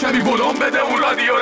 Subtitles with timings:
[0.00, 1.32] کمی ولوم بده اون رادیو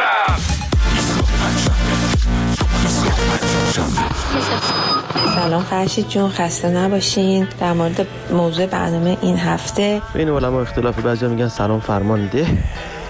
[5.35, 7.49] سلام فرشید جون خسته نباشین.
[7.61, 10.03] در مورد موضوع برنامه این هفته.
[10.15, 12.47] بین علما اختلاف بعضی میگن سلام فرمان ده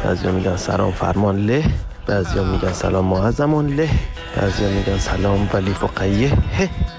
[0.04, 1.64] بعضی میگن سلام فرمان له.
[2.06, 3.88] بعضی میگن سلام معظمون له
[4.36, 6.32] بعضی میگن سلام ولی فقیه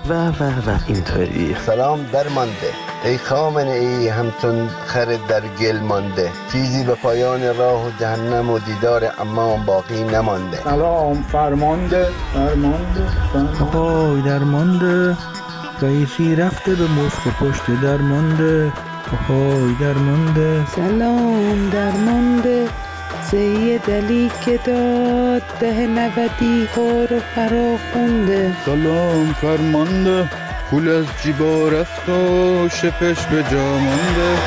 [0.09, 1.55] و و و اینطوری.
[1.65, 2.71] سلام درمانده
[3.05, 6.29] ای خامن ای همتون خر در گل مانده.
[6.51, 10.57] چیزی به پایان راه و جهنم و دیدار اما باقی نمانده.
[10.63, 13.03] سلام فرمانده فرمانده
[13.61, 15.17] آهای درمانده
[15.81, 18.73] رئیسی رفته به مفت پشت درمانده
[19.13, 22.67] آهای درمانده سلام درمانده
[23.31, 26.67] سید علی که داد ده نودی
[27.13, 30.29] و فرا خونده سلام فرمانده
[30.69, 34.37] پول از جیبا رفت و شپش به جا مانده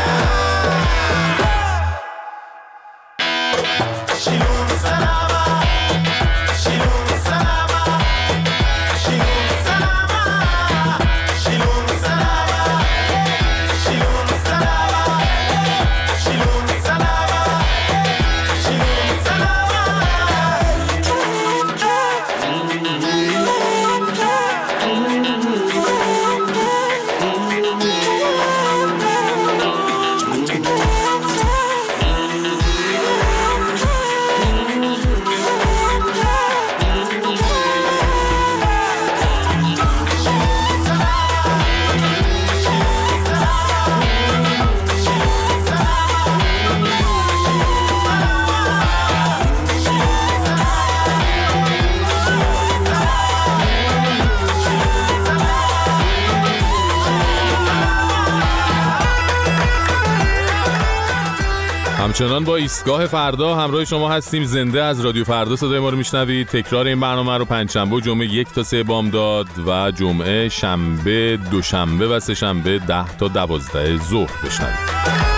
[62.14, 64.44] همچنان با ایستگاه فردا همراه شما هستیم.
[64.44, 66.46] زنده از رادیو فردا صدای ما رو میشنوید.
[66.46, 72.08] تکرار این برنامه رو پنجشنبه و جمعه یک تا سه بامداد و جمعه شنبه دوشنبه
[72.08, 75.33] و سه شنبه ده تا دوازده ظهر بشنوید.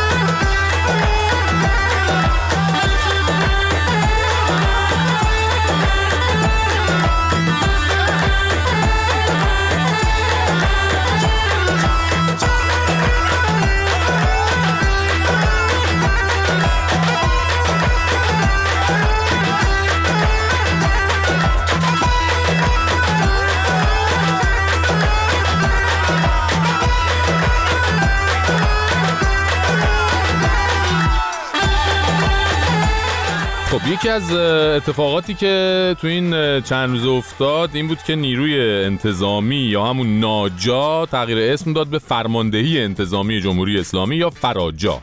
[33.96, 39.86] یکی از اتفاقاتی که تو این چند روز افتاد این بود که نیروی انتظامی یا
[39.86, 45.00] همون ناجا تغییر اسم داد به فرماندهی انتظامی جمهوری اسلامی یا فراجا.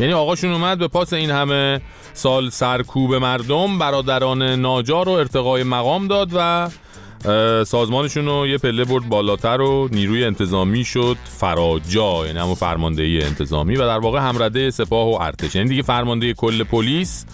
[0.00, 1.80] یعنی آقاشون اومد به پاس این همه
[2.12, 6.68] سال سرکوب مردم برادران ناجا رو ارتقای مقام داد و
[7.64, 11.16] سازمانشون رو یه پله برد بالاتر و نیروی انتظامی شد.
[11.38, 15.54] فراجا یعنی همون فرماندهی انتظامی و در واقع همرده سپاه و ارتش.
[15.54, 17.24] یعنی دیگه فرماندهی کل پلیس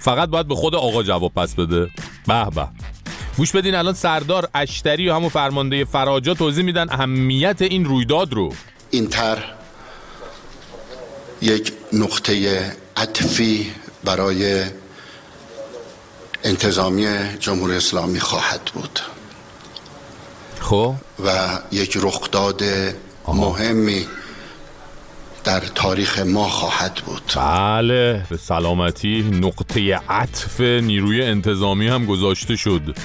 [0.00, 1.90] فقط باید به خود آقا جواب پس بده.
[2.26, 2.68] به به.
[3.36, 8.52] گوش بدین الان سردار اشتری و همون فرمانده فراجا توضیح میدن اهمیت این رویداد رو.
[8.90, 9.44] این تر
[11.42, 12.62] یک نقطه
[12.96, 13.70] عطفی
[14.04, 14.64] برای
[16.44, 17.06] انتظامی
[17.40, 19.00] جمهوری اسلامی خواهد بود.
[20.64, 20.94] خب.
[21.24, 22.62] و یک رخداد
[23.28, 24.06] مهمی
[25.44, 27.32] در تاریخ ما خواهد بود.
[27.36, 32.96] بله به سلامتی نقطه عطف نیروی انتظامی هم گذاشته شد.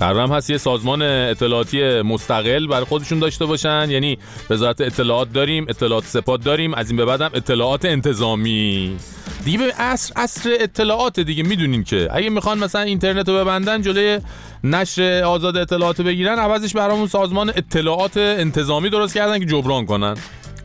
[0.00, 0.50] قرارم هست.
[0.50, 3.90] یه سازمان اطلاعاتی مستقل برای خودشون داشته باشن.
[3.90, 4.18] یعنی
[4.50, 6.74] وزارت اطلاعات داریم اطلاعات سپاد داریم.
[6.74, 8.96] از این به بعدم اطلاعات انتظامی.
[9.44, 12.08] دیگه به عصر عصر اطلاعات دیگه می‌دونین که.
[12.12, 14.20] اگه می‌خوان مثلا اینترنت رو ببندن جلوی
[14.64, 20.16] نشر آزاد اطلاعات بگیرن عوضش برامون سازمان اطلاعات انتظامی درست کردن که جبران کنن.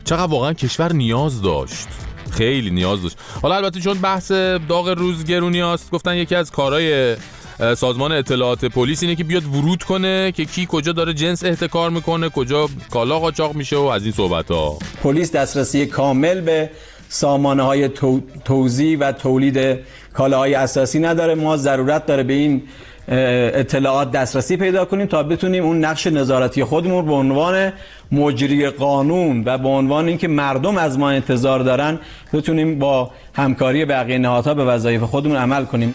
[0.04, 1.88] چقدر واقعا کشور نیاز داشت.
[2.30, 3.16] خیلی نیاز داشت.
[3.42, 4.32] حالا البته چون بحث
[4.68, 7.16] داغ روز گرونی است گفتن یکی از کارهای
[7.58, 12.28] سازمان اطلاعات پلیس اینه که بیاد ورود کنه که کی کجا داره جنس احتکار می‌کنه
[12.28, 16.70] کجا کالا قاچاق میشه و از این صحبت ها پلیس دسترسی کامل به
[17.08, 18.20] سامانه های تو...
[18.44, 19.78] توزیع و تولید
[20.12, 21.34] کالاهای اساسی نداره.
[21.34, 22.62] ما ضرورت داره به این
[23.08, 27.72] اطلاعات دسترسی پیدا کنیم تا بتونیم اون نقش نظارتی خودمون به عنوان
[28.12, 31.98] مجری قانون و به عنوان اینکه مردم از ما انتظار دارن
[32.32, 35.94] بتونیم با همکاری بقیه نهادها به وظایف خودمون عمل کنیم.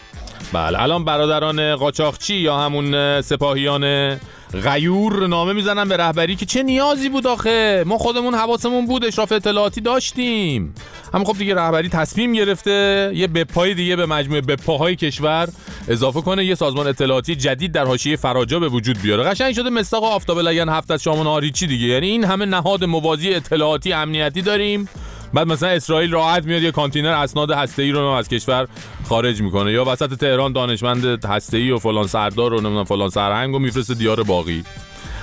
[0.53, 4.15] بله الان برادران قاچاقچی یا همون سپاهیان
[4.63, 9.31] غیور نامه می‌زنن به رهبری که چه نیازی بود آخه؟ ما خودمون حواسمون بود اشراف
[9.31, 10.73] اطلاعاتی داشتیم.
[11.13, 15.47] هم خب دیگه رهبری تصمیم گرفته یه بپای دیگه به مجموعه بپاهای کشور
[15.87, 19.23] اضافه کنه یه سازمان اطلاعاتی جدید در حاشیه فراجا به وجود بیاره.
[19.23, 21.87] قشنگ شده مستاق آفتاب لگن هفت از شام چی دیگه.
[21.87, 24.89] یعنی این همه نهاد موازی اطلاعاتی امنیتی داریم.
[25.33, 28.67] بعد مثلا اسرائیل راحت میاد یه کانتینر اسناد هسته‌ای رو از کشور
[29.09, 29.71] خارج می‌کنه.
[29.71, 34.23] یا وسط تهران دانشمند هسته‌ای و فلان سردار و نمی‌دونم فلان سرهنگ و میفرسته دیار
[34.23, 34.63] باقی.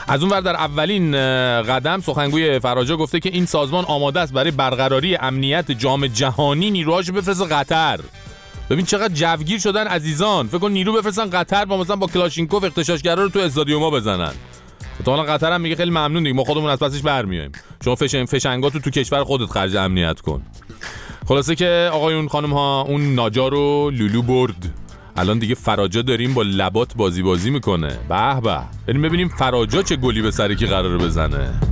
[0.08, 1.12] از اون ور در اولین
[1.62, 7.10] قدم سخنگوی فراجا گفته که این سازمان آماده است برای برقراری امنیت جام جهانی نیروهاش
[7.10, 8.00] بفرسته قطر.
[8.70, 10.48] ببین چقدر جوگیر شدن عزیزان.
[10.48, 14.32] فکر کن نیرو بفرستن قطر با مثلا با کلاشینکوف اختشاشگرا رو تو استادیوما بزنن.
[15.06, 16.35] حالا قطر هم میگه خیلی ممنون دیگه.
[16.35, 17.52] ما خودمون از پسش برمیایم.
[17.85, 20.43] شما فشن فشنگاتو تو کشور خودت خرج امنیت کن.
[21.29, 24.75] خلاصه که آقایون خانم ها اون ناجا رو لولو برد.
[25.17, 27.99] الان دیگه فراجا داریم با لبات بازی بازی می‌کنه.
[28.08, 28.61] به به.
[28.87, 31.69] بریم ببینیم فراجا چه گلی به سر کی قراره بزنه.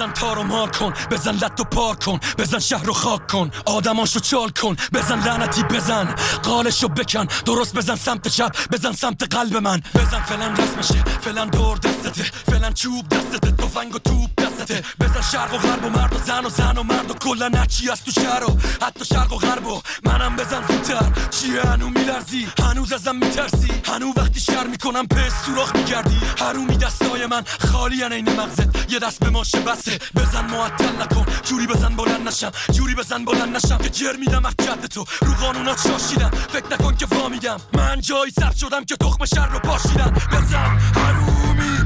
[0.00, 3.50] بزن تار و مار کن بزن لط و پار کن بزن شهر رو خاک کن
[3.66, 9.56] آدماشو چال کن بزن لعنتی بزن قالشو بکن درست بزن سمت چپ بزن سمت قلب
[9.56, 15.22] من بزن فلان رسمشه فلان دور دستته فلان چوب دستته تفنگ و توپ دستته بزن
[15.32, 18.04] شرق و غرب و مرد و زن و زن و مرد و کلا نچی از
[18.04, 19.82] تو شهر و حتی شرق و غرب و.
[20.04, 21.12] منم بزن زودتر.
[21.30, 27.26] چیه هنو میلرزی؟ هنوز ازم میترسی؟ هنو وقتی شر می‌کنم پس سوراخ میگردی؟ هرومی دستای
[27.26, 28.92] من خالی این مغزت.
[28.92, 29.89] یه دست به ماشه بسه.
[30.16, 31.26] بزن معطل نکن.
[31.42, 32.50] جوری بزن بلند نشم.
[32.72, 35.04] جوری بزن بلند نشم که جر میدم از جد تو.
[35.20, 39.58] رو قانونا شاشیدم فکر نکن که فامیدم من جایی سر شدم که تخم شر رو
[39.58, 40.12] پاشیدم.
[40.32, 40.78] بزن.
[40.94, 41.78] هرومی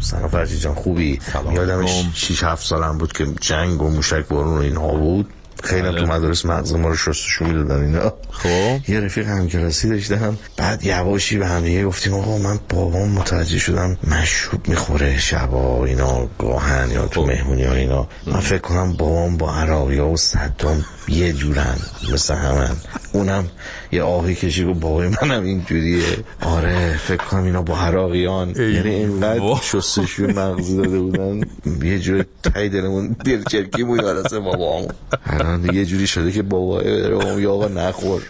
[0.00, 1.20] سلام فرجی جان خوبی؟
[1.52, 5.32] یادم 6 7 سالم بود که جنگ و موشک بارون و اینها بود.
[5.62, 6.06] خیلی تو بله.
[6.06, 8.12] مدارس مغز ما رو شستشو می‌دادن اینا.
[8.30, 8.90] خب.
[8.90, 13.98] یه رفیق همکلاسی داشتم بعد یواشی به هم دیگه گفتیم آقا من بابام متوجه شدم
[14.04, 17.28] مشروب می‌خوره شبا اینا گاهن یا تو خب.
[17.28, 18.08] مهمونی ها اینا.
[18.26, 21.76] من فکر کنم بابام با عراقی ها و صدام یه جورن
[22.12, 22.76] مثل همن.
[23.12, 23.48] اونم
[23.92, 26.04] یه آهی کشی و بابای منم اینجوریه.
[26.40, 28.48] آره فکر کنم اینا با عراقیان.
[28.48, 31.40] یعنی اینقدر شستشون مغزی داده بودن.
[31.82, 34.88] یه جور تای دلمون دل چرکی بود برسه بابام
[35.26, 38.22] الان یه جوری شده که بابا یا آقا نخور.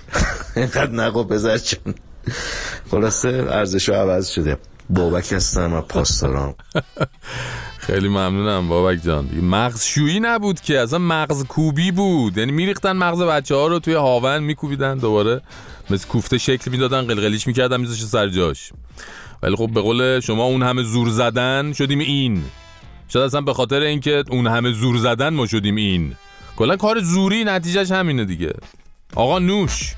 [0.56, 1.94] اینقدر نخور بذار چون
[2.90, 4.56] خلاصه ارزش عوض شده.
[4.90, 6.54] بابک هستم و پاسداران.
[7.82, 9.28] خیلی ممنونم بابک جان.
[9.42, 12.38] مغز شویی نبود که اصلا مغز کوبی بود.
[12.38, 15.40] یعنی میریختن مغز بچه ها رو توی هاون میکوبیدن دوباره
[15.90, 18.72] مثل کوفته شکل می‌دادن قلقلیش می‌کردن میذاش سر جاش.
[19.42, 22.42] ولی خب به قول شما اون همه زور زدن شدیم این.
[23.08, 26.14] شاید اصلا به خاطر اینکه اون همه زور زدن ما شدیم این.
[26.56, 28.52] کلا کار زوری نتیجهش همینه دیگه.
[29.14, 29.94] آقا نوش.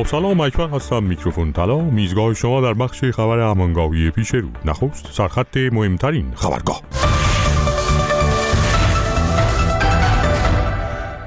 [0.00, 1.02] با سلام اکبر هستم.
[1.02, 4.48] میکروفون طلا میزگاه شما در بخش خبر امانگاهی پیش رو.
[4.64, 6.82] نخست سرخط مهمترین خبرگاه.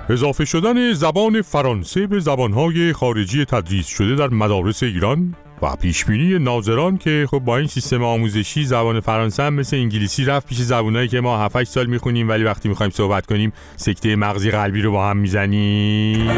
[0.09, 6.97] اضافه شدن زبان فرانسه به زبانهای خارجی تدریس شده در مدارس ایران و پیشبینی ناظران
[6.97, 11.21] که خب با این سیستم آموزشی زبان فرانسه هم مثل انگلیسی رفت پیش زبانهایی که
[11.21, 15.17] ما 7 سال می‌خونیم ولی وقتی می‌خوایم صحبت کنیم سکته مغزی قلبی رو با هم
[15.17, 16.29] می‌زنیم.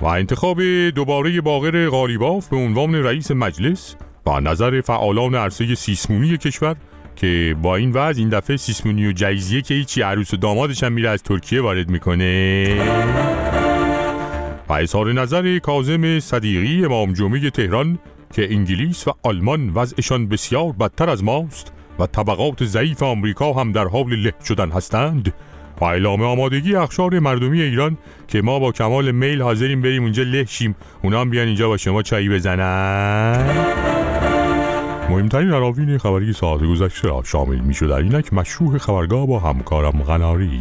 [0.00, 6.76] و انتخاب دوباره باقر غالیباف به عنوان رئیس مجلس و نظر فعالان عرصه سیسمونی کشور
[7.16, 10.92] که با این وضع این دفعه سیسمونی و جایزیه که هیچی عروس و دامادش هم
[10.92, 12.66] میره از ترکیه وارد می‌کنه.
[14.68, 17.98] و اظهار نظر کازم صدیقی امام جمعه تهران
[18.32, 23.84] که انگلیس و آلمان وضعشان بسیار بدتر از ماست و طبقات ضعیف آمریکا هم در
[23.84, 25.34] حال له شدن هستند
[25.80, 27.96] و اعلام آمادگی اخشار مردمی ایران
[28.28, 32.02] که ما با کمال میل حاضریم بریم اونجا لهشیم اونا هم بیان اینجا با شما
[32.02, 33.86] چایی بزنن.
[35.10, 40.60] مهمترین عناوین خبری ساعت گذشته را شامل می شود اینک مشروع خبرگاه با همکارم غناری.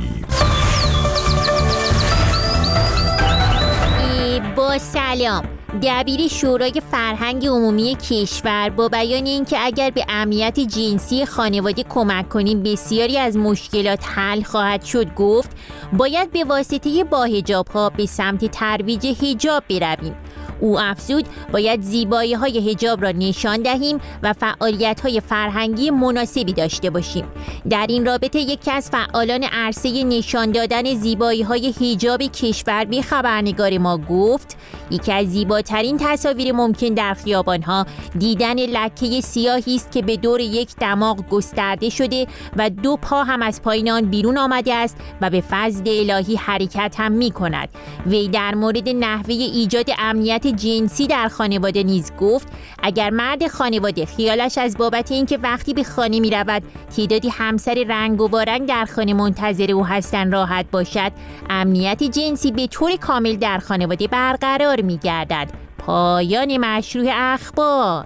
[4.78, 5.44] سلام.
[5.84, 12.64] دبیر شورای فرهنگ عمومی کشور با بیان اینکه اگر به امنیت جنسی خانواده کمک کنیم
[12.64, 15.50] بسیاری از مشکلات حل خواهد شد گفت.
[15.94, 17.28] باید به واسطه با
[17.74, 20.16] ها به سمت ترویج هجاب برویم.
[20.60, 26.90] او افزود باید زیبایی های هجاب را نشان دهیم و فعالیت های فرهنگی مناسبی داشته
[26.90, 27.26] باشیم.
[27.70, 33.78] در این رابطه یکی از فعالان عرصه نشان دادن زیبایی های هجاب کشور به خبرنگار
[33.78, 34.58] ما گفت
[34.92, 37.86] یکی از زیباترین تصاویر ممکن در خیابان ها
[38.20, 43.42] دیدن لکه سیاهی است که به دور یک دماغ گسترده شده و دو پا هم
[43.42, 47.70] از پایین آن بیرون آمده است و به فضل الهی حرکت هم می کند
[48.08, 52.48] وی در مورد نحوه ایجاد امنیت جنسی در خانواده نیز گفت
[52.84, 56.64] اگر مرد خانواده خیالش از بابت اینکه وقتی به خانه می رود
[56.96, 61.12] تعدادی همسر رنگ و بارنگ در خانه منتظر او هستند راحت باشد
[61.50, 65.50] امنیت جنسی به طور کامل در خانواده برقرار می گردد.
[65.78, 68.06] پایان مشروع اخبار.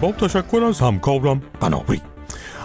[0.00, 2.00] با تشکر از همکارم قنابی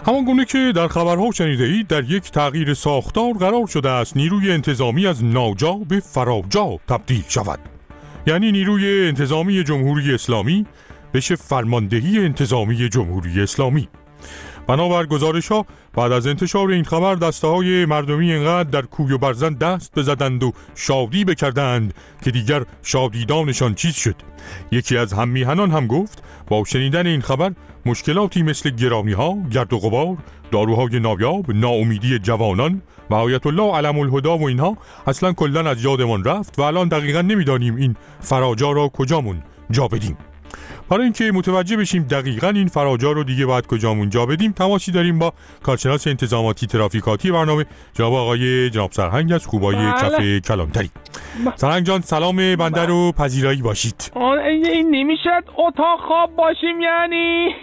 [0.05, 4.51] همان گونه که در خبرها شنیده اید در یک تغییر ساختار قرار شده است نیروی
[4.51, 7.59] انتظامی از ناجا به فراجا تبدیل شود.
[8.27, 10.65] یعنی نیروی انتظامی جمهوری اسلامی
[11.13, 13.87] بشه فرماندهی انتظامی جمهوری اسلامی.
[14.67, 19.17] بنابر گزارش ها بعد از انتشار این خبر دسته های مردمی اینقدر در کوی و
[19.17, 21.93] برزن دست بزدند و شادی بکردند
[22.23, 24.15] که دیگر شادیدانشان چیز شد.
[24.71, 27.51] یکی از هم میهنان هم گفت با شنیدن این خبر
[27.85, 30.17] مشکلاتی مثل گرامی ها، گرد و غبار،
[30.51, 36.23] داروهای نایاب، ناامیدی جوانان و آیت الله علم الهدا و اینها اصلا کلا از یادمان
[36.23, 40.17] رفت و الان دقیقا نمی‌دانیم این فراجا را کجامون جا بدیم.
[40.89, 45.19] برای اینکه متوجه بشیم دقیقا این فراجا رو دیگه باید کجامون جا بدیم تماسی داریم
[45.19, 47.65] با کارشناس انتظاماتی ترافیکاتی برنامه.
[47.93, 49.91] جناب آقای جناب سرهنگ از خوبای بله.
[49.93, 50.89] کف کلانتری.
[51.55, 54.11] سرهنگ جان سلام بنده رو پذیرایی باشید.
[54.45, 57.55] این نمی‌شد؟ اتاق خواب باشیم یعنی؟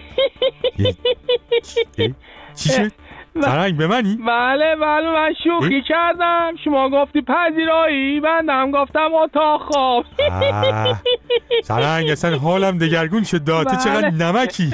[2.55, 2.93] چی شد؟
[3.41, 6.53] سرهنگ به منی؟ بله بله من شوخی کردم.
[6.65, 10.05] شما گفتی پذیرایی بنده هم گفتم اتاق خواب.
[10.53, 11.01] آه.
[11.65, 13.67] سرهنگ اصلا حالم دگرگون شد داد.
[13.67, 13.77] بله.
[13.77, 14.71] چقدر نمکی.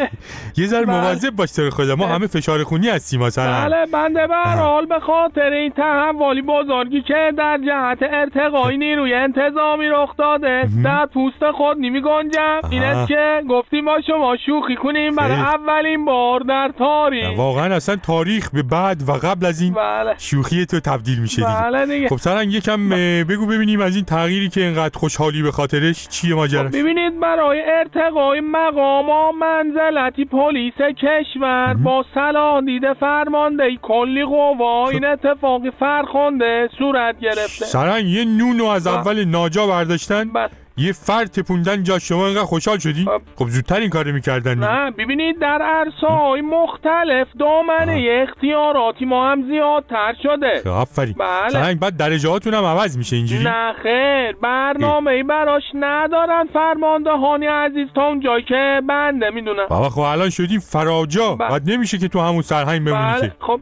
[0.57, 1.01] یه ذره بله.
[1.01, 1.97] مواظب باش تو خدا.
[1.97, 5.71] ما همه فشار خونی هستیم ما سرهنگ بله بنده به هر حال به خاطر این
[5.71, 12.61] تحولی بزرگی که در جهت ارتقای نیروی انتظامی رخ داده در پوست خود نمی گنجم.
[12.71, 15.17] این که گفتیم با شما شوخی کنیم.
[15.17, 15.33] برای.
[15.33, 17.39] اولین بار در تاریخ.
[17.39, 20.15] واقعا اصلا تاریخ به بعد و قبل از این بله.
[20.19, 21.63] شوخی تو تبدیل میشه دیگه.
[21.63, 22.09] بله دیگه.
[22.09, 22.89] خب سرنگ یکم
[23.25, 28.41] بگو ببینیم از این تغییری که اینقدر خوشحالی به خاطرش چیه ماجرا ببینید برای ارتقای
[28.41, 37.21] مقام و منزلتی پلیس کشور با صلاح دیده فرماندهی کلی قوا این اتفاقی فرخنده صورت
[37.21, 37.65] گرفته.
[37.65, 38.95] سرنگ یه نونو از بله.
[38.95, 40.31] اول ناجا برداشتن.
[40.77, 45.39] یه فر تپوندن جا شما اینقدر خوشحال شدی؟ خب زودتر این کارو می‌کردن نه ببینید
[45.39, 50.71] در عرصه مختلف دامنه اختیاراتی ما هم زیادتر شده.
[50.71, 51.15] آفرین.
[51.19, 51.49] بله.
[51.49, 54.37] سرنگ بعد درجاتون هم عوض میشه اینجوری؟ نه خیر.
[54.43, 55.23] برنامه ای.
[55.23, 59.67] براش ندارن فرماندهانی عزیز تا اون جایی که بنده می‌دونم.
[59.69, 61.35] بابا خب الان شدیم فراجا.
[61.35, 61.49] بله.
[61.49, 63.21] بعد نمیشه که تو همون سرهنگ بمونی بله.
[63.21, 63.33] که.
[63.41, 63.61] خب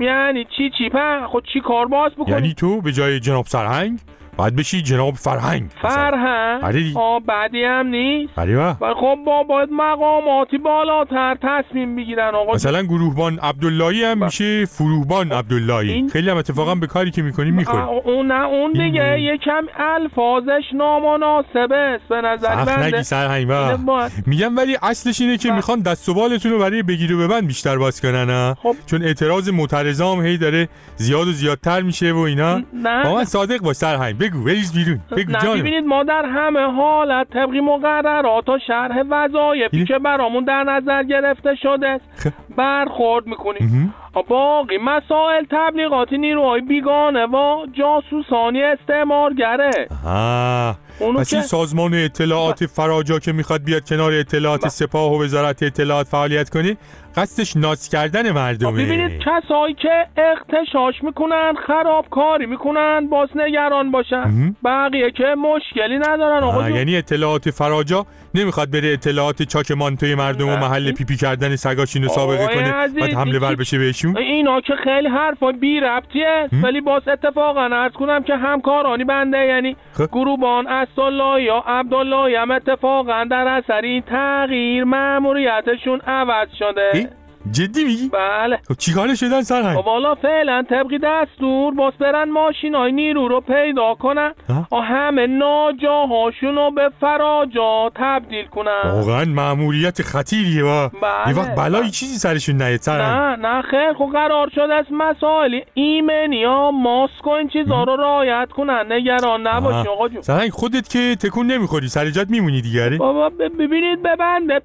[0.00, 3.98] یعنی چی چی؟ په خود چی کار باز بکنی؟ یعنی تو به جای جناب سرهنگ؟
[4.36, 6.98] باید بشی جناب فرهنگ فرهنگ؟ آره دیگه.
[7.00, 8.38] آه بعدی هم نیست.
[8.38, 8.94] آره با.
[8.94, 12.52] خب با باید مقاماتی بالاتر تصمیم بگیرن آقا.
[12.52, 15.92] مثلا گروهبان عبداللهی هم میشه فروهبان عبداللهی.
[15.92, 20.64] این- خیلی هم اتفاقا به کاری که می‌کنی آه، اون نه اون دیگه یکم الفاظش
[20.74, 24.08] نامناسبه است به نظر سخت بنده نگی سرهنگ با.
[24.26, 27.76] میگم ولی اصلش اینه که می‌خوان دست و بالتون رو برای بگیر و ببند بیشتر
[27.78, 28.76] باز کنن خب.
[28.86, 32.62] چون اعتراض معترضام هی داره زیاد و زیادتر میشه و اینا.
[32.72, 33.04] نه.
[33.04, 34.18] با من صادق باش سرهنگ.
[34.24, 39.84] بگو بریز بیرون بگو نه ببینید ما در همه حالت طبقی مقررات و شرح وظایفی
[39.84, 42.32] که برامون در نظر گرفته شده است.
[42.56, 43.94] برخورد می‌کنیم.
[44.28, 49.88] باقی مسائل تبلیغاتی نیروهای بیگانه و جاسوسانی استعمارگره.
[50.06, 55.22] آه اونو پس این که- سازمان اطلاعات فراجا که می‌خواد بیاد کنار اطلاعات سپاه و
[55.24, 56.76] وزارت اطلاعات فعالیت کنه
[57.16, 58.72] قصدش ناز کردن مردمه.
[58.84, 66.42] ببینید کسایی که اختشاش می‌کنن خرابکاری می‌کنن باز نگران باشن بقیه که مشکلی ندارن.
[66.42, 66.70] آقا.
[66.70, 72.08] یعنی اطلاعات فراجا نمی‌خواد بره اطلاعات چاک مانتوی مردم و محل پیپی کردن سگاشین رو
[72.08, 76.48] سابقه کنه بعد حمله ور این- بشه بهشون؟ اینا که خیلی حرفا بی ربطیه.
[76.62, 80.06] ولی باز اتفاقا عرض کنم که همکارانی بنده یعنی خب.
[80.12, 87.10] گروبان اسدالله یا عبدالله هم اتفاقا در اثر این تغییر ماموریتشون عوض شده.
[87.50, 88.58] جدی میگی؟ بله.
[88.68, 93.40] خب چیکار شدن سرهنگ؟ خب حالا فعلا طبقی دستور باز برن ماشین های نیرو رو
[93.40, 94.32] پیدا کنن.
[94.72, 98.82] و همه ناجاهاشون رو به فراجا تبدیل کنن.
[98.84, 101.90] واقعا مأموریت خطیریه وا بله، یه وقت بلایی بله.
[101.90, 103.92] چیزی سرشون نیاد سرهنگ؟ نه نه خیر.
[103.92, 108.92] خب قرار شد از مسائل ایمنی ها ماسک و این چیزا رو رعایت کنن.
[108.92, 110.22] نگران نباشی آقا جون.
[110.22, 111.88] سرهنگ خودت که تکون نمی‌خوری.
[111.88, 113.98] سر جات میمونی دیگره بابا ب- ببینید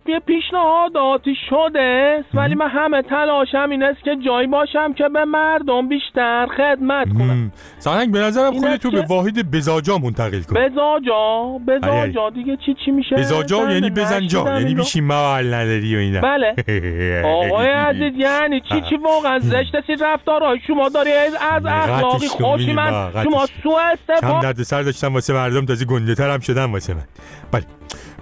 [0.07, 5.87] یه پیشنهاداتی شده ولی من همه تلاشم این است که جایی باشم که به مردم
[5.87, 7.51] بیشتر خدمت کنم.
[7.79, 10.55] سرهنگ به نظرم خودتو به واحد بزاجا منتقل کن.
[10.55, 11.59] بزاجا.
[11.67, 12.29] بزاجا.
[12.29, 14.75] دیگه چی چی میشه؟ بزاجا بله، یعنی بزن جا نشیدم یعنی.
[14.75, 16.21] بیشین محل نداری و اینا.
[16.21, 16.55] بله.
[17.45, 22.73] آقای عزیز یعنی چی چی واقعا؟ زشت است رفتارهای شما داری از از اخلاقی خوشی
[22.73, 23.49] من شما قطعش.
[23.63, 27.03] سوء کم استفاده درد سر داشتم واسه مردم تازه گنده تر هم شدن واسه من.
[27.51, 27.63] بله.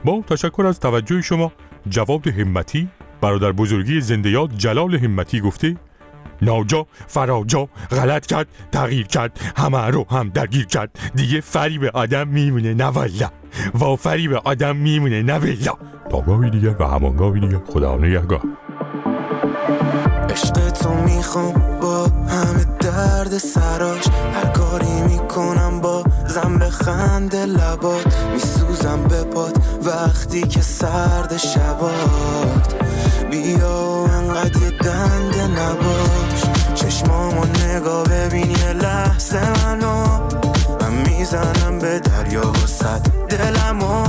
[0.06, 1.52] با تشکر از توجه شما
[1.90, 2.88] جواد همتی
[3.22, 5.76] برادر بزرگی زنده یاد جلال همتی گفته
[6.42, 10.90] ناجا فراجا غلط کرد تغییر کرد همه رو هم درگیر کرد.
[11.16, 13.30] دیگه فریب آدم میمونه نه والا
[13.82, 15.74] و فریب آدم میمونه نه والا
[16.12, 17.62] تا گاهی دیگه و همان گاهی دیگه.
[17.68, 18.42] خدا نگهدار.
[20.30, 24.08] عشق تو می‌خوام با همه درد سراش.
[24.34, 28.18] هر کاری می‌کنم با زن خنده لبات.
[28.34, 32.87] میسوزم به پات وقتی که سرد شبات.
[33.32, 36.44] بیا انقدر یه دنده نباش
[36.76, 40.06] چشمامو نگاه ببین یه لحظه منو
[40.82, 44.06] من می‌زنم به دریا و صد دلمو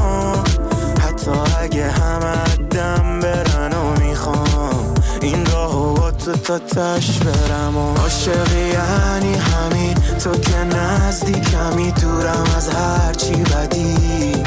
[1.01, 1.31] حتی
[1.63, 8.69] اگه همه دم برن و می‌خوام این راهو با تو تا تش برم و عاشقی
[8.69, 14.43] یعنی همین تو که نزدیکمی دورم از هرچی بدی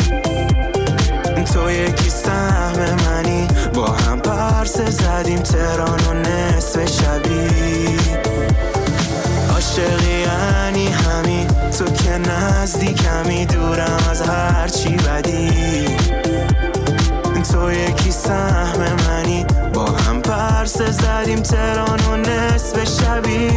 [1.54, 7.48] تو یکی سهم منی با هم پرسه زدیم تهران و نصف شبی.
[9.54, 15.86] عاشقی یعنی همین تو که نزدیکمی دورم از هرچی بدی.
[17.51, 23.51] تو یکی سهم منی با هم پرسه زدیم تهران و نصف شبی.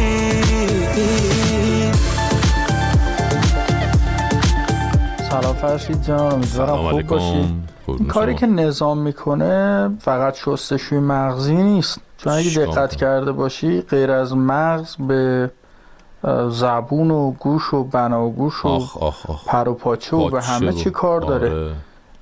[5.29, 7.05] سلام فرشید جان امیدوارم خوب
[7.87, 11.99] این کاری که نظام می‌کنه فقط شستشوی مغزی نیست.
[12.17, 15.51] چون اگه دقت کرده باشی غیر از مغز به
[16.49, 19.47] زبون و گوش و بناگوش و آخ آخ آخ.
[19.47, 21.49] پر و پاچه و به همه چی کار داره.
[21.49, 21.71] آره.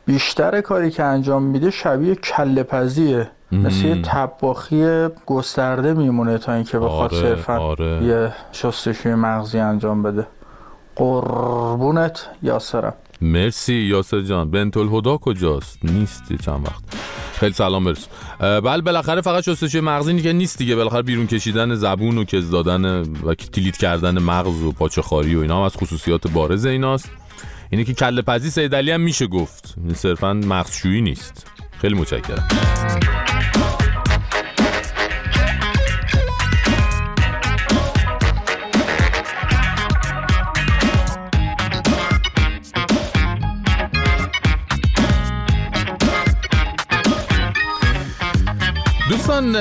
[0.06, 3.30] بیشتر کاری که انجام میده شبیه کله پزیه.
[3.52, 8.04] مثل یه طباخی گسترده میمونه تا اینکه بخواد آره، صرفا آره.
[8.04, 10.28] یه شستشوی مغزی انجام بده.
[10.96, 12.94] قربونت یاسرم.
[13.24, 14.52] مرسی یاسر جان.
[14.52, 16.84] بنت الهدا کجاست؟ نیست چند وقت.
[17.34, 18.08] خیلی سلام برس
[18.40, 20.76] بله بالاخره فقط شستشوی مغزی که نیست دیگه.
[20.76, 25.40] بالاخره بیرون کشیدن زبون و کز دادن و تیلیت کردن مغز و پاچه خاری و
[25.40, 27.10] اینا هم از خصوصیات بارز ایناست.
[27.70, 29.76] اینه که کله پزی سید علی هم میشه گفت.
[29.94, 31.48] صرفا مغزشویی نیست.
[31.82, 32.48] خیلی متشکرم.
[49.34, 49.56] دوستان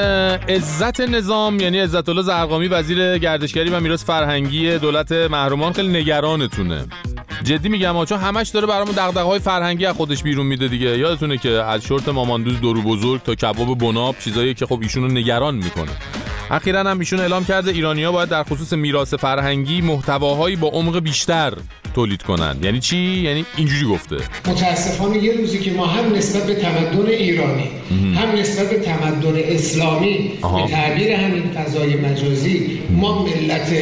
[0.49, 6.85] عزت نظام یعنی عزت الله زرقامی وزیر گردشگری و میراث فرهنگی دولت محرومان خیلی نگرانتونه.
[7.45, 10.99] جدی میگم چون همش داره برامون دغدغه‌های فرهنگی از خودش بیرون میده دیگه.
[10.99, 15.55] یادتونه که از شورت ماماندوز درو بزرگ تا کباب بناب چیزایی که خب ایشونو نگران
[15.55, 15.91] می‌کنه.
[16.53, 21.53] اخیرا هم ایشون اعلام کرده ایرانیا باید در خصوص میراث فرهنگی محتواهایی با عمق بیشتر
[21.95, 24.17] تولید کنن یعنی چی؟ یعنی اینجوری گفته.
[24.49, 27.71] متاسفانه یه روزی که ما هم نسبت به تمدن ایرانی
[28.15, 30.67] هم نسبت به تمدن اسلامی آها.
[30.67, 33.73] به تعبیر همین فضای مجازی ما ملت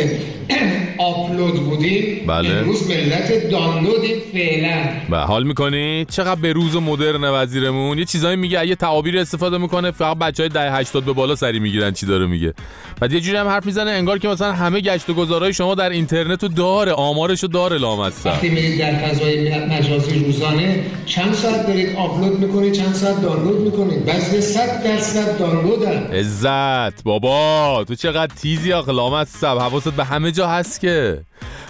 [0.99, 2.27] آپلود بودیم.
[2.27, 2.49] بله.
[2.49, 4.83] امروز ملت دانلودیم فعلا.
[5.11, 7.99] و حال می‌کنی؟ چقدر به روز و مدرن وزیرمون.
[7.99, 11.93] یه چیزایی میگه یه تعابیر استفاده می‌کنه فقط بچهای ده 80 به بالا سری می‌گیرن
[11.93, 12.55] چی داره میگه.
[13.01, 15.91] بعد یه جوری هم حرف می‌زنه انگار که مثلا همه گشت و گذارهای شما در
[15.91, 18.27] اینترنت رو داره آمارشو داره لامصب.
[18.27, 24.05] وقتی میرید در فضای مجازی روزانه چند ساعت دارید آپلود می‌کنید چند ساعت دانلود می‌کنید؟
[24.05, 27.03] بعضی 100 درصد دانلودن عزت.
[27.05, 29.59] بابا تو چقدر تیزی آخه لامصب.
[29.59, 31.21] حواست به همه جا هست که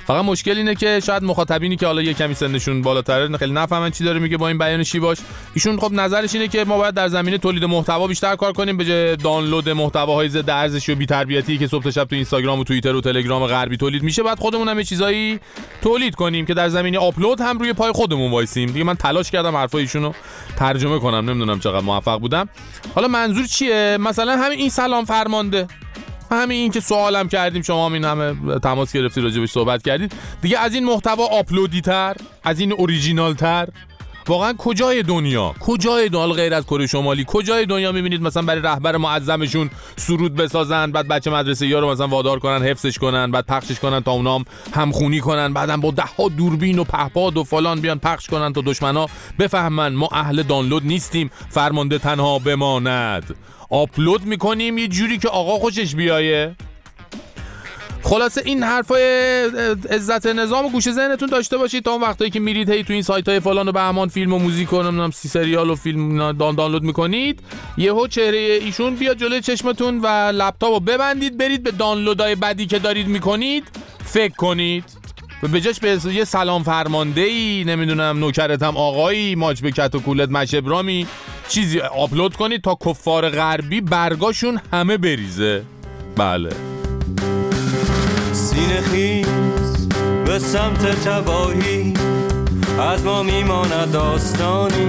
[0.06, 4.04] فقط مشکل اینه که شاید مخاطبینی که حالا یه کمی سنشون بالاتره خیلی نفهمن چی
[4.04, 5.18] داره میگه با این بیان باش
[5.54, 8.84] ایشون خب نظرش اینه که ما باید در زمینه تولید محتوا بیشتر کار کنیم به
[8.84, 13.00] جای دانلود محتواهای ضد ارزشی و بی‌تربیتی که صبح شب تو اینستاگرام و توییتر و
[13.00, 15.40] تلگرام غربی تولید میشه بعد خودمون هم یه چیزایی
[15.82, 18.72] تولید کنیم که در زمینه آپلود هم روی پای خودمون وایسیم.
[18.72, 20.12] دیگه من تلاش کردم حرفای ایشونو
[20.56, 22.48] ترجمه کنم نمی‌دونم چقدر موفق بودم.
[22.94, 25.66] حالا منظور چیه؟ مثلا همین این سلام فرمانده.
[26.30, 30.12] همین این که سوالم کردیم شما این همه تماس گرفتی راجبش صحبت کردید.
[30.42, 33.68] دیگه از این محتوا آپلودی تر از این اوریجینال تر
[34.26, 38.96] واقعا کجای دنیا؟ کجای دنیا؟ غیر از کره شمالی کجای دنیا می‌بینید؟ مثلا برای رهبر
[38.96, 43.78] معظمشون سرود بسازن بعد بچه مدرسه یا رو مثلا وادار کنن حفظش کنن بعد پخشش
[43.78, 47.98] کنن تا اونام همخونی کنن بعدم با ده ها دوربین و پهپاد و فلان بیان
[47.98, 49.06] پخش کنن تا دشمنا
[49.38, 53.34] بفهمن ما اهل دانلود نیستیم فرمانده تنها بماند.
[53.70, 56.56] آپلود می‌کنیم یه جوری که آقا خوشش بیایه.
[58.02, 59.02] خلاصه این حرفای
[59.90, 63.02] عزت نظام و گوش ذهنتون داشته باشید تا اون وقتایی که میرید هی تو این
[63.02, 66.54] سایت های فلان و بهمان فیلم و موزیک و نمی‌دونم سی سریال و فیلم دان
[66.54, 67.40] دانلود می‌کنید.
[67.76, 73.06] یهو چهره ایشون بیاد جلوی چشمتون و لپتاپ ببندید برید به دانلودای بعدی که دارید
[73.06, 73.64] می‌کنید.
[74.04, 74.84] فکر کنید.
[75.42, 80.00] و به جاش به یه سلام فرمانده ای نمی‌دونم نوکرتم آقایی ماچ به کت و
[80.00, 81.06] کولت مشبرامی
[81.48, 85.62] چیزی آپلود کنید تا کفار غربی برگاشون همه بریزه.
[86.16, 86.50] بله.
[88.32, 89.88] سینه خیز
[90.24, 91.94] به سمت تباهی
[92.80, 94.86] از ما میماند داستانی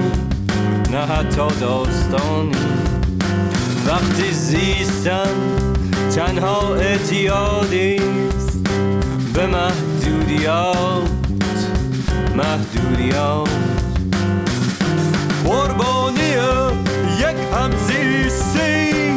[0.91, 2.51] نه حتی داستانی.
[3.87, 5.57] وقتی زیستن
[6.15, 7.95] تنها اعتیادی
[9.33, 11.09] به محدودیات
[12.35, 13.49] محدودیات.
[15.45, 16.33] قربانی
[17.19, 19.11] یک همزیستی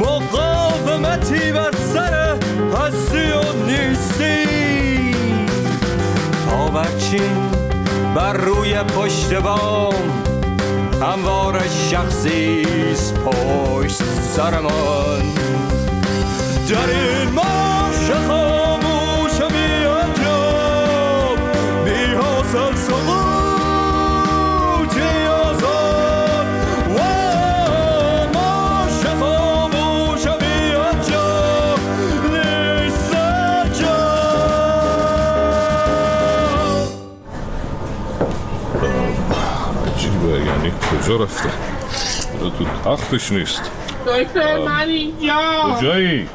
[0.00, 2.36] مقاومتی بر سر
[2.78, 5.14] هستی و نیستی.
[6.50, 7.50] تا بچین
[8.14, 9.94] بر روی پشت بام
[11.02, 14.02] هموار شخصیست پشت
[14.36, 15.22] سرمان
[16.68, 18.10] در این مارش
[41.10, 41.48] کجا رفته؟
[42.58, 43.70] تو تختش نیست.
[44.06, 45.76] دکتر من اینجا.
[45.78, 46.28] کجایی؟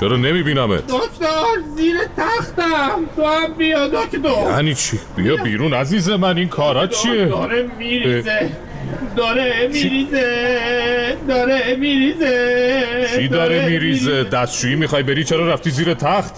[0.00, 1.44] چرا نمیبینمت؟ دکتر
[1.76, 3.06] زیر تختم.
[3.16, 4.18] تو هم بیا دکتر.
[4.50, 8.50] یعنی چی؟ بیا بیرون عزیز من این کارا چیه؟ داره میریزه.
[9.16, 16.34] داره میریزه داره میریزه چی داره میریزه؟ دستشویی می‌خوای بری؟ چرا رفتی زیر تخت؟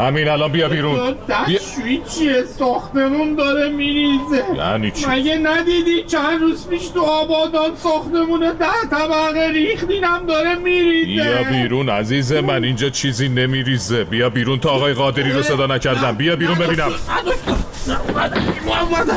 [0.00, 1.14] همین الان بیا بیرون.
[1.28, 4.44] دستشویی چیه؟ ساختمون داره میریزه.
[4.56, 11.22] یعنی چی؟ مگه ندیدی چند روز پیش تو آبادان ساختمون ده طبقه ریختینم داره میریزه؟
[11.22, 14.04] بیا بیرون عزیز من اینجا چیزی نمیریزه.
[14.04, 16.16] بیا بیرون تا آقای قادری رو صدا نکردم.
[16.16, 16.90] بیا بیرون ببینم.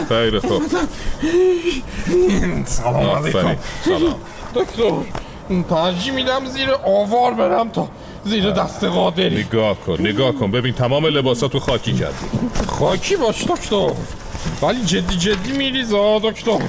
[0.09, 0.63] خیلی خوب.
[2.65, 3.55] سلام علیکم.
[3.85, 4.15] سلام
[4.55, 4.91] دکتر
[5.69, 7.87] ترجیح میدم زیر آوار برم تا
[8.25, 10.51] زیر دست قادری نگاه کن نگاه کن.
[10.51, 12.25] ببین تمام لباساتو خاکی کردی.
[12.67, 13.91] خاکی باش دکتر.
[14.61, 16.59] ولی جدی جدی میریزه دکتر.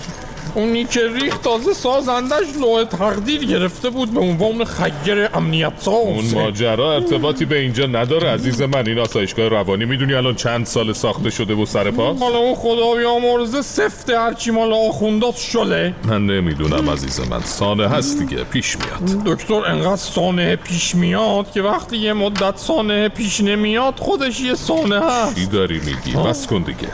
[0.54, 5.94] اونی که ریخت تازه سازندش لوح تقدیر گرفته بود به عنوان خیر امنیت ساز.
[5.94, 8.86] اون ماجرا ارتباطی به اینجا نداره عزیز من.
[8.86, 12.94] این آسایشگاه روانی می‌دونی الان چند سال ساخته شده و سر پاس؟ حالا اون خدا
[12.94, 15.94] بیامرزه سفته هرچی مال آخوندات شله.
[16.04, 17.40] من نمی‌دونم عزیز من.
[17.40, 19.24] سانه هست دیگه پیش میاد.
[19.24, 25.00] دکتر انقدر سانه پیش میاد که وقتی یه مدت سانه پیش نمیاد خودش یه سانه
[25.00, 25.34] هست.
[25.34, 26.88] چی داری میگی؟ بس کن دیگه.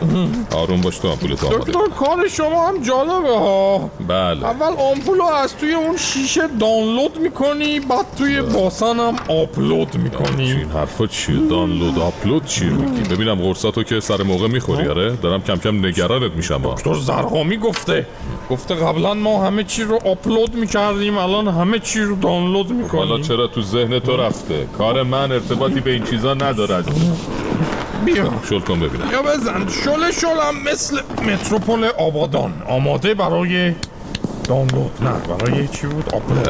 [0.53, 3.38] آروم باش تو آمپول تو دکتر کار شما هم جالبه.
[3.39, 4.47] ها بله.
[4.47, 10.53] اول آمپولو از توی اون شیشه دانلود می‌کنی بعد توی باسن هم آپلود می‌کنی.
[10.53, 14.89] این حرفا چیه دانلود آپلود چیه میگی ببینم قرصاتو که سر موقع می‌خوری.
[14.89, 16.63] آره دارم کم کم نگرانت میشم.
[16.65, 18.07] دکتر زرهامی گفته
[18.51, 23.23] گفته قبلا ما همه چی رو آپلود می‌کردیم الان همه چی رو دانلود می‌کنیم حالا
[23.23, 26.85] چرا تو ذهن تو رفته؟ کار من ارتباطی به این چیزا ندارد.
[28.05, 28.31] بیا.
[28.49, 29.11] شل کن ببینم.
[29.13, 29.67] یا بزن.
[29.85, 32.63] شل شلم مثل متروپول آبادان.
[32.69, 33.75] آماده برای
[34.49, 35.37] دانلود نه.
[35.37, 36.49] برای چی بود؟ آپلود.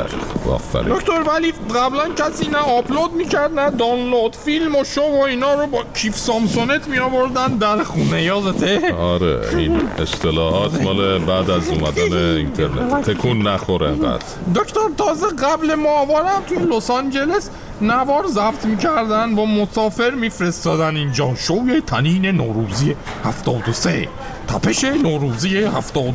[0.54, 0.94] آفرین.
[0.94, 4.36] دکتر ولی قبلا کسی نه آپلود می‌کرد نه دانلود.
[4.36, 9.40] فیلم و شو و اینا رو با کیف سامسونت می آوردن در خونه یادته؟ آره
[9.56, 13.10] این اصطلاحات مال بعد از اومدن اینترنت.
[13.10, 14.24] تکون نخوره انقدر.
[14.54, 21.34] دکتر تازه قبل ماهوارم توی لس آنجلس نوار ضبط می‌کردن با مسافر میفرستادن اینجا.
[21.34, 24.08] شوی تنین نوروزی 73
[24.48, 26.12] تپش نوروزی 74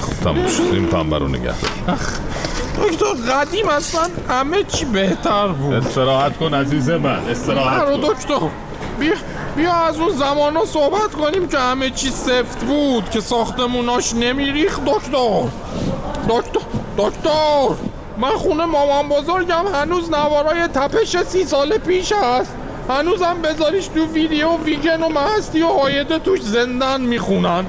[0.00, 0.14] خوب.
[0.24, 0.62] تموم شد.
[0.62, 1.96] این پنبه رو نگه دار.
[2.82, 5.74] دکتر قدیم اصلا همه چی بهتر بود.
[5.74, 8.00] استراحت کن عزیز من استراحت کن.
[8.00, 8.48] دکتر.
[8.98, 9.12] بیا
[9.56, 15.44] بیا از اون زمان صحبت کنیم که همه چی سفت بود که ساختموناش نمیریخ دکتر
[16.28, 16.60] دکتر
[16.98, 17.68] دکتر.
[18.18, 22.54] من خونه مامان بزرگم هنوز نوارای تپش سی سال پیش هست.
[22.88, 27.64] هنوزم بذاریش تو ویدیو ویگن و مهستی و هایده توش زندن می‌خونن.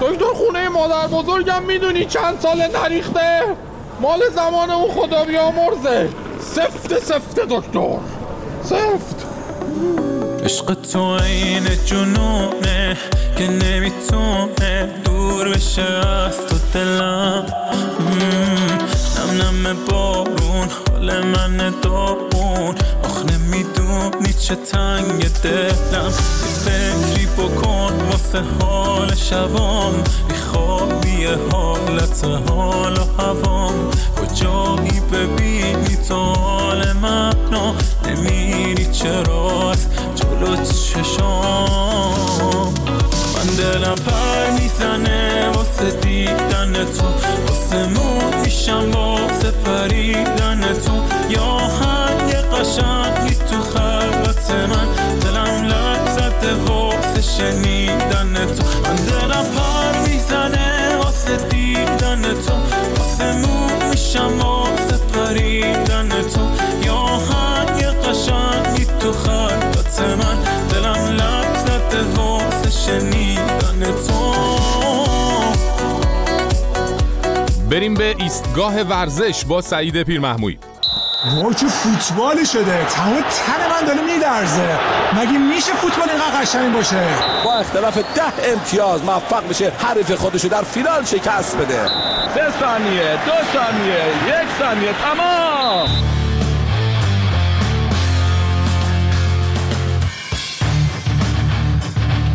[0.00, 3.42] دکتر خونه مادر بزرگم می‌دونی چند سال نریخته؟
[4.00, 6.08] مال زمان اون خدا بیامرزه.
[6.40, 7.98] سفت سفت دکتر.
[8.64, 9.26] سفت.
[10.44, 12.96] عشق تو عین جنونه
[13.36, 17.46] که نمی‌تونه دور بشه از تو دلم.
[19.40, 22.74] نم نم بارون حال من داغون.
[23.04, 26.10] آخ نمی‌دونی چه تنگ دلم.
[26.64, 27.87] فکری بکن.
[28.34, 29.94] واسه حال شبام
[30.30, 37.72] میخوابی حالت حال و هوام کجایی ببینی تو حال منو
[38.06, 39.74] نمیری چرا
[40.14, 42.74] جلو چشام.
[43.34, 47.06] من دلم پر می‌زنه واسه دیدن تو.
[47.48, 51.02] واسه مون میشم واسه پریدن تو.
[51.30, 54.88] یا هنگ قشنگی تو خلوت من.
[55.20, 57.87] دلم لب زده واسه شنیدن
[58.46, 58.62] تو.
[58.84, 62.52] من دلم پر می‌زنه واسه دیدن تو.
[62.98, 66.40] واسه مون میشم واسه پریدن تو.
[66.86, 70.38] یا هنگ قشنگی تو خلوت من.
[70.70, 74.38] دلم لب زده واسه شنیدن تو.
[77.70, 80.58] بریم به ایستگاه ورزش با سعید پیر محموی
[81.42, 82.86] وای چه فوتبالی شده.
[82.90, 84.78] تمام تن من داره میدرزه.
[85.16, 87.06] مگه میشه فوتبال اینقدر قشنگ باشه؟
[87.44, 91.86] با اختلاف ده امتیاز موفق میشه حریف خودشو در فینال شکست بده.
[92.34, 95.88] سه ثانیه دو ثانیه یک ثانیه تمام!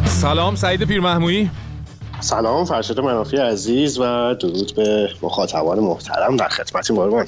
[0.06, 1.50] سلام سعید پیر محموی
[2.24, 7.26] سلام فرشاد منافی عزیز و درود به مخاطبان محترم در خدمت قربان.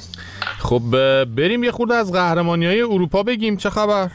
[0.60, 0.82] خب
[1.26, 4.12] بریم یه خورده از قهرمانی های اروپا بگیم چه خبر؟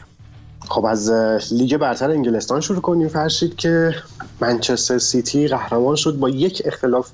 [0.69, 1.11] خب از
[1.51, 3.95] لیگ برتر انگلستان شروع کنیم فرشید که
[4.39, 7.09] منچستر سیتی قهرمان شد با یک اختلاف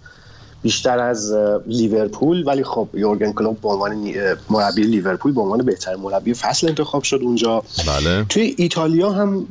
[0.61, 1.33] بیشتر از
[1.67, 4.13] لیورپول ولی خب یورگن کلوپ به عنوان
[4.49, 7.63] مربی لیورپول به عنوان بهتر مربی فصل انتخاب شد اونجا.
[7.87, 8.25] بله.
[8.29, 9.47] توی ایتالیا هم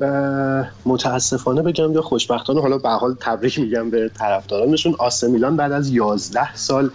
[0.87, 4.95] متاسفانه بگم یا خوشبختانه حالا به حال تبریک میگم به طرفدارانشون.
[4.99, 6.91] آسه میلان بعد از 11 سال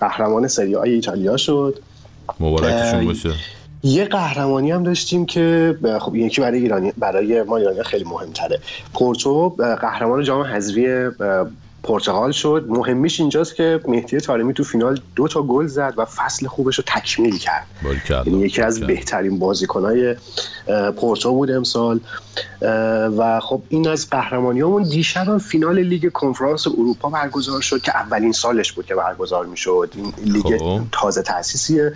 [0.00, 1.78] قهرمان سری آی ایتالیا شد.
[2.40, 3.30] مبارکشون باشه.
[3.82, 8.60] یه قهرمانی هم داشتیم که خب یکی برای ایرانی برای ما ایرانی خیلی مهمتره.
[8.94, 10.86] پورتو قهرمان جام حذفی
[11.82, 12.64] پرتغال شد.
[12.68, 16.84] مهمیش اینجاست که مهدی طارمی تو فینال دو تا گل زد و فصل خوبش رو
[16.86, 17.66] تکمیل کرد.
[18.26, 20.16] یعنی یکی از بهترین بازیکنهای
[20.96, 22.00] پورتو بود امسال.
[23.18, 24.82] و خب این از قهرمانیامون.
[24.82, 29.92] دیشب هم فینال لیگ کنفرانس اروپا برگزار شد که اولین سالش بود که برگزار می‌شد.
[29.96, 31.92] این لیگ تازه تاسیسیه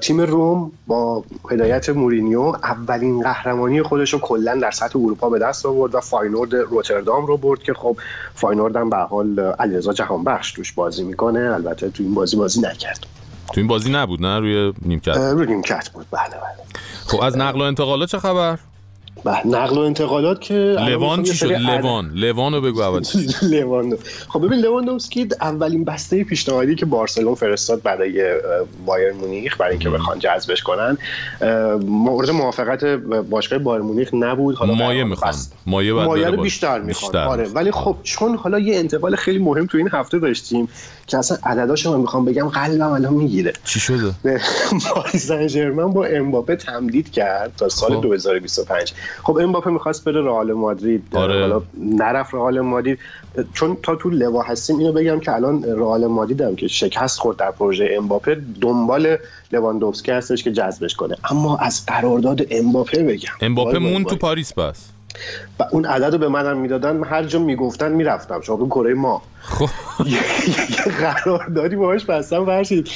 [0.00, 5.66] تیم رم با هدایت مورینیو اولین قهرمانی خودش رو کلا در سطح اروپا به دست
[5.66, 7.96] آورد و فاینورد روتردام رو برد که خب
[8.34, 11.40] فاینورد هم به حال علیرضا جهانبخش توش بازی می‌کنه.
[11.40, 13.06] البته تو این بازی بازی نکرد.
[13.52, 15.16] تو این بازی نبود نه؟ روی نیمکت.
[15.16, 16.06] روی نیمکت بود.
[16.10, 16.64] بله بله.
[17.06, 18.58] خب از نقل و انتقالات چه خبر؟
[19.24, 22.54] به نقل و انتقالات که لوان چی شد؟ لوان لوان.
[22.54, 23.02] رو بگو اول.
[23.52, 23.96] لوان.
[24.28, 28.34] خب ببین لواندوفسکی اولین بسته پیشنهادی که بارسلون فرستاد برای
[28.86, 30.98] بایر مونیخ برای اینکه بخوان جذبش کنن
[31.86, 32.84] مورد موافقت
[33.30, 34.54] باشگاه بایر مونیخ نبود.
[34.54, 35.34] حالا مایه می‌خوان.
[35.66, 37.16] مایه مایه رو بیشتر می‌خوان.
[37.16, 40.68] آره ولی خب چون حالا یه انتقال خیلی مهم تو این هفته داشتیم
[41.10, 43.52] که اصلا عدداش من می‌خوام بگم قلبم الان می‌گیره.
[43.64, 44.14] چی شده؟
[44.94, 48.02] پاریس سن با امباپه تمدید کرد تا سال خب.
[48.02, 48.92] 2025
[49.22, 51.02] خب امباپه می‌خواست بره رئال مادرید.
[51.12, 51.40] آره.
[51.40, 52.98] حالا نرفت رئال مادرید.
[53.52, 57.50] چون تا تو لوا هستیم اینو بگم که الان رئال مادرید که شکست خورد در
[57.50, 59.16] پروژه امباپه دنبال
[59.52, 61.16] لواندوفسکی هستش که جذبش کنه.
[61.30, 63.32] اما از قرارداد امباپه بگم.
[63.40, 64.84] امباپه مون تو پاریس بس.
[65.58, 68.40] و اون عدد رو به منم می‌دادن هر جا می‌گفتن می‌رفتم.
[68.40, 69.22] شما کره ما.
[69.42, 69.68] خب.
[70.06, 70.20] یه
[71.00, 72.88] قراردادی باهاش بستم فرشید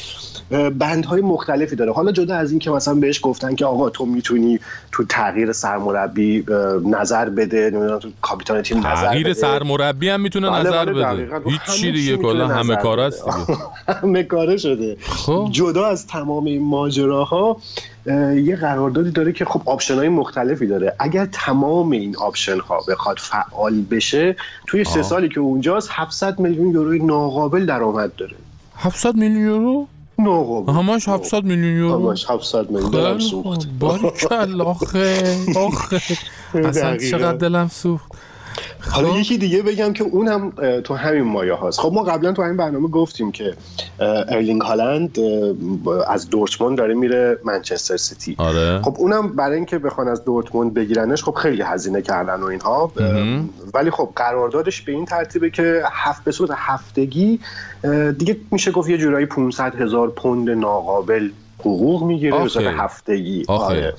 [0.78, 1.92] بندهای مختلفی داره.
[1.92, 4.60] حالا جدا از این که مثلا بهش گفتن که آقا تو می‌تونی
[4.92, 6.44] تو تغییر سرمربی
[6.84, 9.06] نظر بده نمی‌دونم تو کاپیتان تیم نظر بده.
[9.06, 11.50] تغییر سرمربی هم می‌تونه بله نظر بله بده.
[11.50, 13.58] هیچ چی دیگه کلا همه کار است دیگه.
[14.02, 14.96] همه کاره شده.
[15.00, 15.48] خب.
[15.50, 17.56] جدا از تمام این ماجراها
[18.06, 20.96] یه قراردادی داره که خب آپشن های مختلفی داره.
[20.98, 24.36] اگر تمام این آپشن ها بخواد فعال بشه
[24.66, 28.36] توی سه سالی که اونجاست 700 میلیون یورو ناقابل درآمد داره.
[28.76, 29.86] 700 میلیون یورو؟
[30.18, 30.72] ناقابل.
[30.72, 36.00] همش 700 میلیون یورو؟ همش 700 میلیون دلم سوخت باریکلا آخه آخه.
[36.68, 38.12] اصلا چقدر دلم سوخت.
[38.90, 39.18] حالا خب.
[39.18, 42.56] یکی دیگه بگم که اون هم تو همین مایه هاست خب ما قبلا تو همین
[42.56, 43.54] برنامه گفتیم که
[44.00, 45.18] ارلینگ هالند
[46.08, 48.80] از دورتموند داره میره منچستر سیتی آره.
[48.82, 52.92] خب اونم برای اینکه بخوان از دورتموند بگیرنش خب خیلی هزینه کردن و اینها
[53.74, 57.40] ولی خب قراردادش به این ترتیبه که هفت به صورت هفتگی
[58.18, 61.30] دیگه میشه گفت یه جورایی 500 هزار پوند ناقابل
[61.66, 63.44] حقوق می‌گیره به صورت هفتگی.
[63.48, 63.94] آره.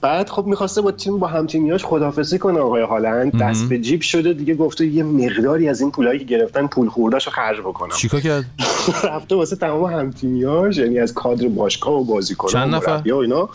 [0.00, 3.42] بعد خب می‌خواسته با تیم با هم تیمیاش خدافزی کنه آقای هالند.
[3.42, 7.30] دست به جیب شده دیگه گفته یه مقداری از این پولایی که گرفتن پول خوردهشو
[7.30, 7.96] خرج بکنم.
[7.96, 8.44] چیکار کرد؟
[9.14, 13.48] رفته واسه تمام هم تیمیاش یعنی از کادر باشگاه و بازیکنان چند نفر؟ یا اینا.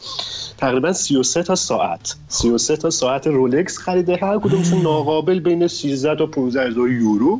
[0.58, 2.16] تقریبا 33 تا ساعت.
[2.28, 4.20] 33 تا ساعت رولکس خریده.
[4.22, 7.40] هر کدومشون ناقابل بین 13 تا 15 هزار یورو.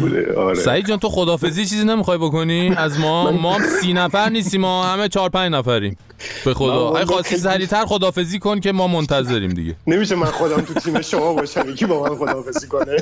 [0.00, 0.34] بوده.
[0.36, 0.54] آره.
[0.54, 5.08] سعید جان تو خدافزی چیزی نمی‌خوای بکنی؟ از ما؟ ما سی نفر نیستیم ما همه
[5.08, 5.96] 4 5 نفریم.
[6.44, 6.90] به خدا.
[6.90, 9.76] اگه خواستی سریعتر خدافزی کن که ما منتظریم دیگه.
[9.86, 12.96] نمیشه من خودم تو تیم شما باشم یکی با من خدافزی کنه.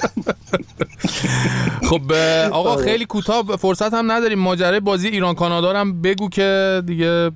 [1.89, 2.13] خب
[2.53, 4.39] آقا خیلی کوتاه فرصت هم نداریم.
[4.39, 7.31] ماجرای بازی ایران کانادا هم بگو که دیگه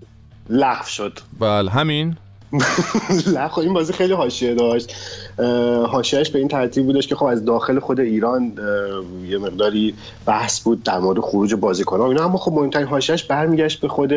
[0.50, 1.18] لغو شد.
[1.40, 2.16] بله همین.
[3.34, 4.94] نه خب این بازی خیلی حاشیه داشت.
[5.88, 8.52] حاشیهش به این ترتیب بودش که خب از داخل خود ایران
[9.28, 9.94] یه مقداری
[10.26, 12.24] بحث بود در مورد خروج بازیکن‌ها اینا.
[12.24, 14.12] اما خب مهمترین حاشیهش برمیگشت به خود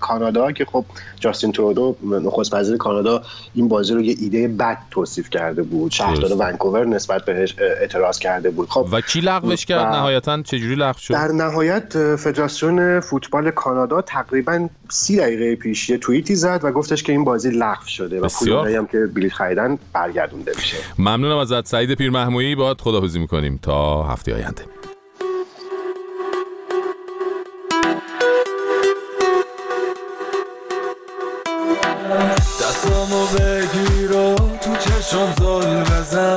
[0.00, 0.84] کانادا که خب
[1.20, 3.22] جاستین ترودو نخست وزیر کانادا
[3.54, 5.90] این بازی رو یه ایده بد توصیف کرده بود.
[5.90, 8.68] شهردار ونکوور نسبت بهش اعتراض کرده بود.
[8.70, 14.68] خب و کی لغوش کرد؟ نهایتا چجوری لغو شد؟ در نهایت فدراسیون فوتبال کانادا تقریبا
[14.88, 18.76] سی دقیقه پیش یه توییتی زد و گفتش که این بازی لغو شده و پولایی
[18.76, 20.76] هم که بلیط خریدن برگردونده میشه.
[20.98, 24.64] ممنونم ازت سعید پیر محمویی باید خداحافظی می‌کنیم تا هفته آینده.
[32.60, 36.36] دستامو بگیر و تو چشم زل بزن.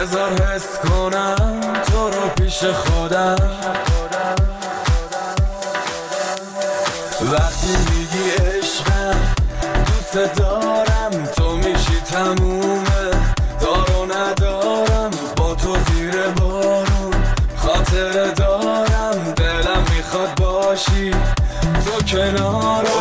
[0.00, 3.36] بذار حس کنم تو رو پیش خودم.
[10.16, 11.26] دوست دارم.
[11.36, 13.10] تو میشی تمومه.
[13.60, 15.10] دارو ندارم.
[15.36, 17.14] با تو زیر بارون.
[17.56, 19.34] خاطر دارم.
[19.36, 21.10] دلم می‌خواد باشی.
[21.84, 22.95] تو کنارم.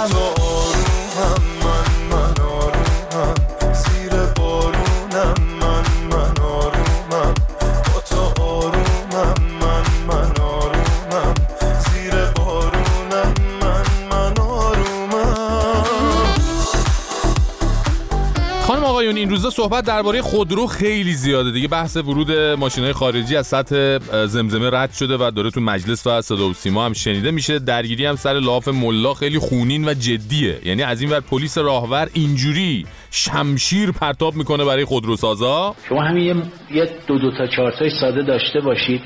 [18.68, 21.52] خانم آقایون این روزا صحبت درباره خودرو خیلی زیاده.
[21.52, 26.22] دیگه بحث ورود ماشینهای خارجی از سطح زمزمه رد شده و داره تو مجلس و
[26.22, 27.60] صدا و سیما هم شنیده میشه.
[27.60, 30.60] درگیری هم سر لاف ملا خیلی خونین و جدیه.
[30.66, 35.76] یعنی از این ور پلیس راهور اینجوری شمشیر پرتاب می‌کنه برای خودروسازا.
[35.90, 39.02] شما همین یه, دو دو تا چهار ساده داشته باشید.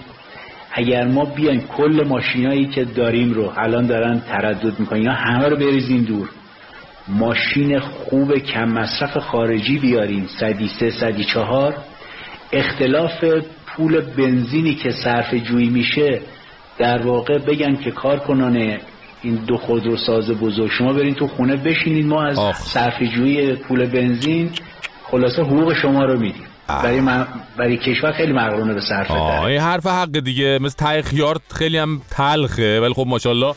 [0.74, 5.56] اگر ما بیایم کل ماشینایی که داریم رو الان دارن تردد می‌کنن یا همه رو
[5.56, 6.30] بریزیم دور.
[7.10, 10.28] ماشین خوب کم مصرف خارجی بیاریم.
[10.40, 11.78] صدی سه صدی چهار.
[12.52, 13.24] اختلاف
[13.66, 16.22] پول بنزینی که صرف جویی میشه
[16.78, 18.78] در واقع بگن که کارکنان
[19.22, 22.40] این دو خودروساز بزرگ شما برین تو خونه بشینید ما از
[22.74, 24.52] صرفه پول بنزین
[25.04, 26.44] خلاصه حقوق شما رو میدیم.
[26.68, 30.60] برای, من برای کشور خیلی مقرونه به صرف این حرف حق دیگه.
[30.62, 33.56] مثل تای خیار خیلی هم تلخه ولی خب ماشاءالله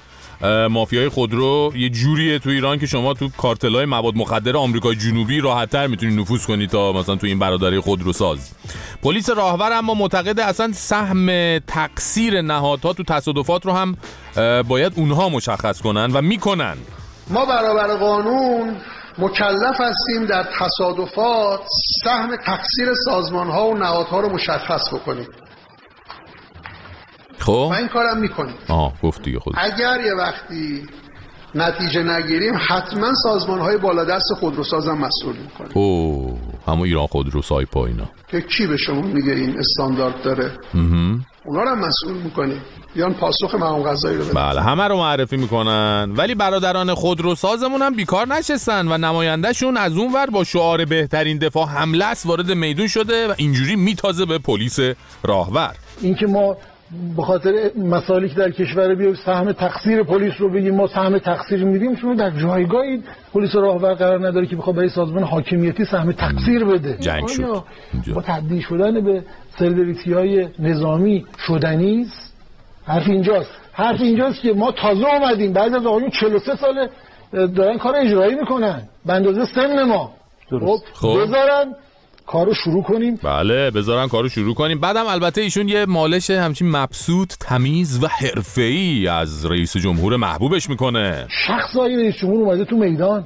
[0.70, 5.86] مافیای خودرو یه جوریه تو ایران که شما تو کارتلای مواد مخدر آمریکای جنوبی راحتتر
[5.86, 8.50] می‌تونید نفوذ کنید تا مثلا تو این برادری خودرو ساز.
[9.02, 13.96] پلیس راهور اما معتقده اصلا سهم تقصیر نهادها تو تصادفات رو هم
[14.68, 16.76] باید اونها مشخص کنن و می‌کنن.
[17.30, 18.76] ما برابر قانون
[19.18, 21.60] مکلف هستیم در تصادفات
[22.04, 25.26] سهم تقصیر سازمان ها و نهادها رو مشخص بکنیم.
[27.42, 29.54] خب؟ و این کارم می‌کنیم آه گفت دیگه خود.
[29.58, 30.82] اگر یه وقتی
[31.54, 38.10] نتیجه نگیریم حتما سازمان های بالادست خودروسازم مسئول می‌کنه اوه همون ایران خودرو سایپا اینا.
[38.28, 40.52] که کی به شما میگه این استاندارد داره؟
[41.44, 42.60] اونا رو مسئول می‌کنیم.
[42.94, 46.12] بیان پاسخ مقام قضایی رو بله همه رو معرفی می‌کنن.
[46.16, 51.66] ولی برادران خودروسازمون هم بیکار نشستن و نمایندهشون از اون ور با شعار بهترین دفاع
[51.66, 54.78] حمله وارد میدون شده و اینجوری میتازه به پلیس
[55.22, 55.74] راهور.
[56.00, 56.56] اینکه ما
[57.16, 61.64] به خاطر مسائلی که در کشور بیایم سهم تقصیر پلیس رو بگیم ما سهم تقصیر
[61.64, 63.02] میدیم شما در جایگاهی
[63.34, 66.96] پلیس راهور قرار نداره که بخواد برای سازمان حاکمیتی سهم تقصیر بده.
[67.00, 67.62] جنگ شد.
[68.14, 69.22] با تبدیل شدن به
[69.58, 72.06] سرویسی های نظامی شدنی
[72.84, 73.50] حرف اینجاست.
[73.72, 76.88] حرف اینجاست که ما تازه آمدیم بعد از آقایون 43 ساله
[77.32, 78.82] دارن کار اجرایی می‌کنن.
[79.06, 80.10] به اندازه سن ما.
[80.50, 80.84] درست.
[80.92, 81.18] خب.
[81.22, 81.74] بذارن
[82.26, 83.18] کارو شروع کنیم.
[83.22, 84.80] بله بذارن کارو شروع کنیم.
[84.80, 91.26] بعدم البته ایشون یه مالش همچین مبسوط تمیز و حرفه‌ای از رئیس جمهور محبوبش می‌کنه.
[91.46, 93.24] شخص های رئیس جمهور اومده تو میدان.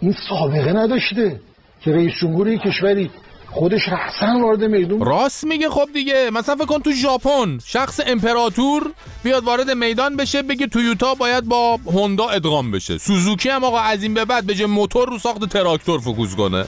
[0.00, 1.40] این سابقه نداشته
[1.84, 3.10] که رئیس جمهور کشوری
[3.50, 8.92] خودش رحسن وارد میدون راست میگه خب دیگه مثلا فکر کن تو ژاپن شخص امپراتور
[9.24, 12.98] بیاد وارد میدان بشه بگه تویوتا باید با هوندا ادغام بشه.
[12.98, 16.64] سوزوکی هم آقا از این به بعد به موتور رو ساخت تراکتور فکوس کنه.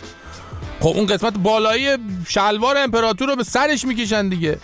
[0.80, 1.88] خب اون قسمت بالایی
[2.28, 4.58] شلوار امپراتور رو به سرش می‌کشن دیگه.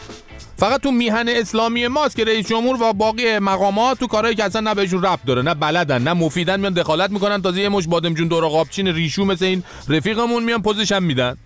[0.56, 4.61] فقط تو میهن اسلامی ماست که رئیس جمهور و باقی مقامات تو کارهایی که اصلا
[4.61, 8.28] نه بهشون ربط داره نه بلدن نه مفیدن میان دخالت می‌کنن تازه یه مش بادمجون
[8.28, 11.36] دور قابچین ریشو مثل این رفیقمون میان پوزش میدن.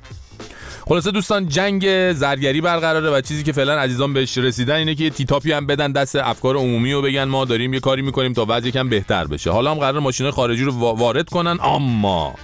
[0.89, 5.11] خلاصه دوستان جنگ زرگری برقراره و چیزی که فعلا عزیزان بهش رسیدن اینه که یه
[5.11, 8.69] تیتاپی هم بدن دست افکار عمومی و بگن ما داریم یه کاری می‌کنیم تا وضع
[8.69, 9.51] یکم بهتر بشه.
[9.51, 12.35] حالا هم قرار ماشین خارجی رو وارد کنن اما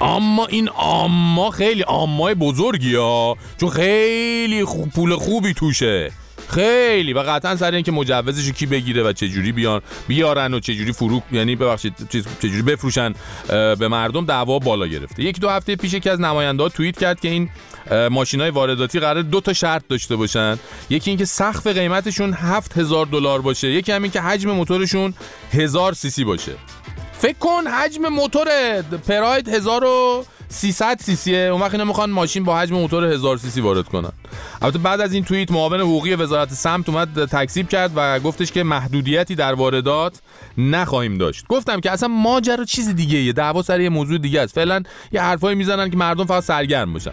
[0.00, 6.12] اما این اما خیلی امای بزرگی ها چون خیلی خوب پول خوبی توشه.
[6.48, 7.12] خیلی.
[7.12, 10.92] و قطعا سر اینکه مجوزش کی بگیره و چه جوری بیان بیارن و چه جوری
[10.92, 11.94] فروک یعنی ببخشید
[12.42, 13.14] چه جوری بفروشن
[13.48, 15.22] به مردم دعوا بالا گرفته.
[15.22, 17.48] یک دو هفته پیش یکی از نماینده توییت کرد که این
[18.10, 20.58] ماشین های وارداتی قرار دو تا شرط داشته باشن.
[20.90, 23.68] یکی اینکه سقف قیمتشون 7000 دلار باشه.
[23.68, 25.14] یکی همین که حجم موتورشون
[25.52, 26.52] 1000 سی سی باشه.
[27.20, 28.48] فکر کن حجم موتور
[29.06, 29.48] پراید
[30.50, 33.88] 1300 سی سیه اون وقت اینا می‌خوان ماشین با حجم موتور 1000 سی سی وارد
[33.88, 34.12] کنن.
[34.62, 38.62] البته بعد از این توییت معاون حقوقی وزارت سمت اومد تکذیب کرد و گفتش که
[38.62, 40.20] محدودیتی در واردات
[40.58, 41.46] نخواهیم داشت.
[41.48, 44.54] گفتم که اصلا ماجرا چیز دیگه یه دعوا سر یه موضوع دیگه است.
[44.54, 44.82] فعلا
[45.12, 47.12] یه حرفایی می‌زنن که مردم فقط سرگرم باشن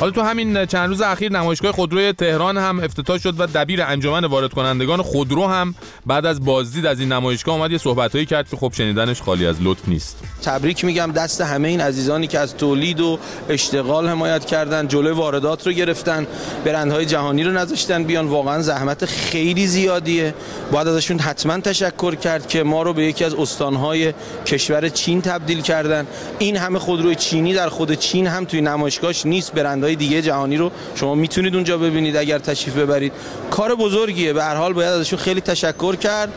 [0.00, 4.24] حالا تو همین چند روز اخیر نمایشگاه خودروی تهران هم افتتاح شد و دبیر انجمن
[4.24, 5.74] وارد کنندگان خودرو هم
[6.06, 9.56] بعد از بازدید از این نمایشگاه اومد یه صحبتایی کرد که خب شنیدنش خالی از
[9.62, 10.24] لطف نیست.
[10.42, 13.18] تبریک میگم دست همه این عزیزانی که از تولید و
[13.48, 16.26] اشتغال حمایت کردن جلوی واردات رو گرفتن
[16.64, 18.26] برندهای جهانی رو نذاشتن بیان.
[18.26, 20.34] واقعا زحمت خیلی زیادیه.
[20.72, 24.12] باید ازشون حتما تشکر کرد که ما رو به یکی از استانهای
[24.46, 26.06] کشور چین تبدیل کردن.
[26.38, 29.52] این همه خودروی چینی در خود چین هم توی نمایشگاهش نیست.
[29.52, 33.12] برندهای دیگه جهانی رو شما می‌تونید اونجا ببینید اگر تشریف ببرید.
[33.50, 34.32] کار بزرگیه.
[34.32, 36.32] به هر حال باید ازشون خیلی تشکر کرد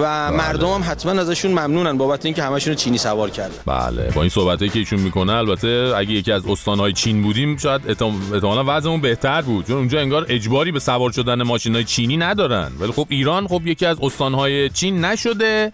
[0.00, 3.54] و مردم هم حتما ازشون ممنونن بابت اینکه همشون چینی سوار کردن.
[3.66, 4.10] بله.
[4.14, 8.64] با این صحبتایی که ایشون می‌کنه البته اگه یکی از استانهای چین بودیم شاید احتمالاً
[8.66, 9.66] وضعمون بهتر بود.
[9.66, 12.72] چون اونجا انگار اجباری به سوار شدن ماشینای چینی ندارن.
[12.80, 15.72] ولی خب ایران خب یکی از استانهای چین نشده.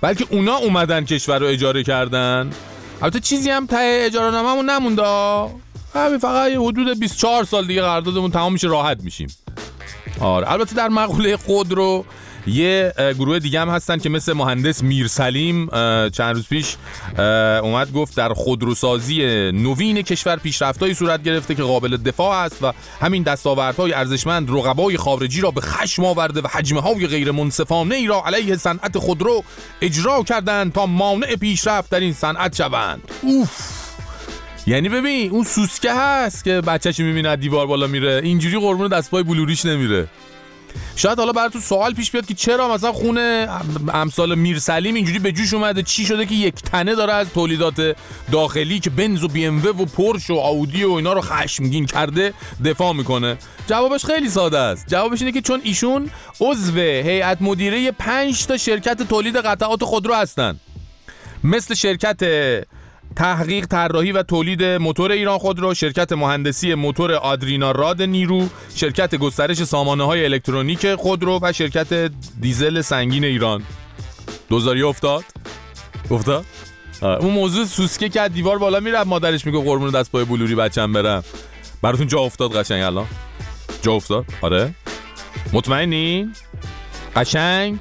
[0.00, 2.50] بلکه اونا اومدن کشور رو اجاره کردن.
[3.02, 5.02] البته چیزی هم ته اجاره ناممون نمونده.
[5.94, 9.28] همین فقط حدود 24 سال دیگه قراردادمون تمام میشه راحت میشیم.
[10.20, 12.04] آره البته در مقوله خود رو
[12.46, 15.66] یه گروه دیگه هم هستن که مثل مهندس میرسلیم
[16.08, 16.76] چند روز پیش
[17.62, 19.22] اومد گفت در خودروسازی
[19.52, 25.40] نوین کشور پیشرفتایی صورت گرفته که قابل دفاع است و همین دستاوردهای ارزشمند رقبای خارجی
[25.40, 29.44] را به خشم آورده و حجمه های غیر منصفانه ای را علیه صنعت خودرو
[29.80, 33.02] اجرا کردند تا مانع پیشرفت در این صنعت شوند.
[33.22, 33.50] اوف!
[34.66, 38.20] یعنی ببین اون سوسکه هست که بچهش می‌بینه دیوار بالا میره.
[38.24, 40.08] اینجوری قربون دستپای بلوریش نمیره.
[40.96, 43.48] شاید حالا براتون سوال پیش بیاد که چرا مثلا خونه
[43.94, 47.96] امثال میرسلیم اینجوری به جوش اومده؟ چی شده که یک تنه داره از تولیدات
[48.32, 52.34] داخلی که بنز و بی ام و پورش و آودی و اینا رو خشمگین کرده
[52.64, 53.36] دفاع می‌کنه؟
[53.68, 54.86] جوابش خیلی ساده است.
[54.88, 56.10] جوابش اینه که چون ایشون
[56.40, 60.60] عضو هیئت مدیره 5 تا شرکت تولید قطعات خودرو هستن.
[61.44, 62.18] مثل شرکت
[63.16, 69.64] تحقیق طراحی و تولید موتور ایران خودرو شرکت مهندسی موتور آدرینا راد نیرو شرکت گسترش
[69.64, 73.62] سامانه های الکترونیک خودرو و شرکت دیزل سنگین ایران.
[74.48, 75.24] دوزاری افتاد؟
[76.10, 76.44] افتاد؟
[77.02, 81.24] اون موضوع سوسکه که دیوار بالا میره مادرش میگه قربون دست پای بلوری بچم برم.
[81.82, 83.06] براتون جا افتاد قشنگ الان؟
[83.82, 84.74] جا افتاد؟ آره.
[85.52, 86.32] مطمئنی؟
[87.16, 87.78] قشنگ؟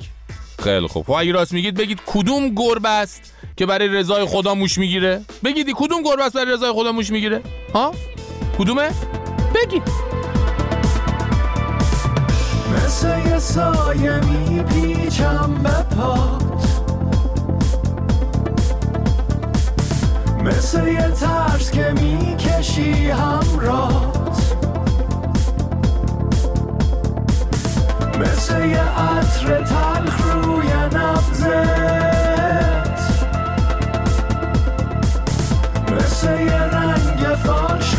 [0.63, 1.05] خیلی خوب.
[1.05, 5.73] خب اگه راست میگید بگید کدوم گربه است؟ که برای رضای خدا موش می‌گیره؟ بگیدی
[5.75, 7.41] کدوم گربه است برای رضای خدا موش می‌گیره؟
[7.73, 7.93] ها؟
[8.57, 8.89] کدومه؟
[9.55, 9.83] بگید
[12.75, 16.43] مثل یه سایه میپیچم به پات
[20.43, 24.57] مثل یه ترس که می‌کشی همرات
[28.19, 32.12] مثل یه عطر تلخ روی نبزه
[36.25, 37.92] یه رنگ فالش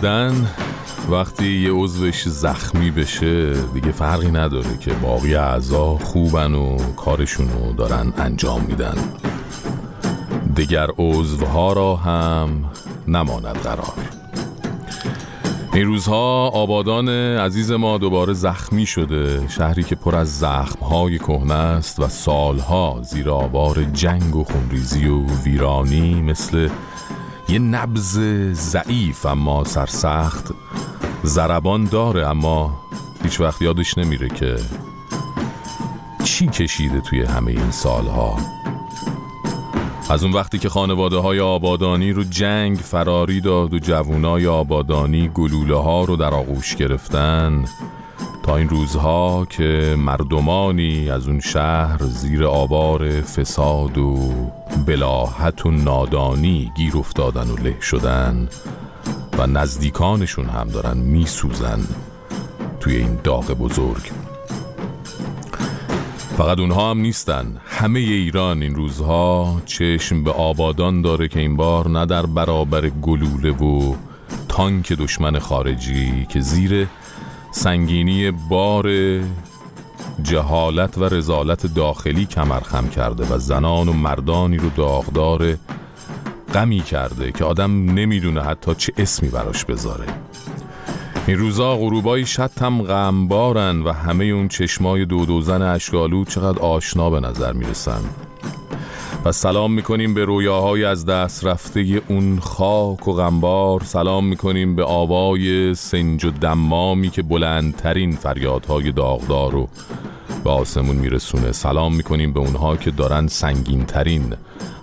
[0.00, 0.46] بدن
[1.10, 8.12] وقتی یه عضوش زخمی بشه دیگه فرقی نداره که باقی اعضا خوبن و کارشونو دارن
[8.18, 8.94] انجام میدن.
[10.54, 12.64] دیگر عضوها را هم
[13.08, 13.94] نماند قرار.
[15.72, 19.48] این روزها آبادان عزیز ما دوباره زخمی شده.
[19.48, 25.26] شهری که پر از زخمهای کهنه است و سالها زیر آوار جنگ و خونریزی و
[25.44, 26.68] ویرانی مثل
[27.50, 28.18] یه نبز
[28.52, 30.50] ضعیف اما سرسخت.
[31.22, 32.80] زربان داره اما
[33.22, 34.56] هیچ وقت یادش نمیره که
[36.24, 38.36] چی کشیده توی همه این سالها.
[40.10, 45.76] از اون وقتی که خانواده های آبادانی رو جنگ فراری داد و جوونای آبادانی گلوله
[45.76, 47.64] ها رو در آغوش گرفتن
[48.56, 54.32] این روزها که مردمانی از اون شهر زیر آوار فساد و
[54.86, 58.48] بلاحت و نادانی گیر افتادن و له شدن
[59.38, 61.80] و نزدیکانشون هم دارن میسوزن
[62.80, 64.10] توی این داغ بزرگ.
[66.36, 67.56] فقط اونها هم نیستن.
[67.66, 73.50] همه ایران این روزها چشم به آبادان داره که این بار نه در برابر گلوله
[73.50, 73.94] و
[74.48, 76.88] تانک دشمن خارجی که زیر
[77.50, 78.88] سنگینی بار
[80.22, 85.56] جهالت و رزالت داخلی کمرخم کرده و زنان و مردانی رو داغدار
[86.54, 90.06] غمی کرده که آدم نمی‌دونه حتی چه اسمی براش بذاره.
[91.26, 92.26] این روزا غروبای
[92.60, 98.00] هم غمبارن و همه اون چشمای دو دوزن اشکالو چقدر آشنا به نظر می‌رسن.
[99.24, 103.82] و سلام می‌کنیم به رویاهای از دست رفته اون خاک و غمبار.
[103.84, 109.68] سلام می‌کنیم به آوای سنج و دمامی که بلندترین فریادهای داغدار رو
[110.44, 111.52] به آسمون میرسونه.
[111.52, 114.34] سلام می‌کنیم به اونها که دارن سنگینترین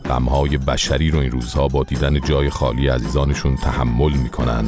[0.05, 4.65] غمهای بشری رو این روزها با دیدن جای خالی عزیزانشون تحمل می‌کنن.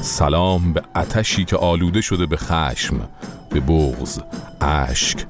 [0.00, 3.00] سلام به اتشی که آلوده شده به خشم
[3.50, 4.20] به بغز
[4.60, 5.26] اشک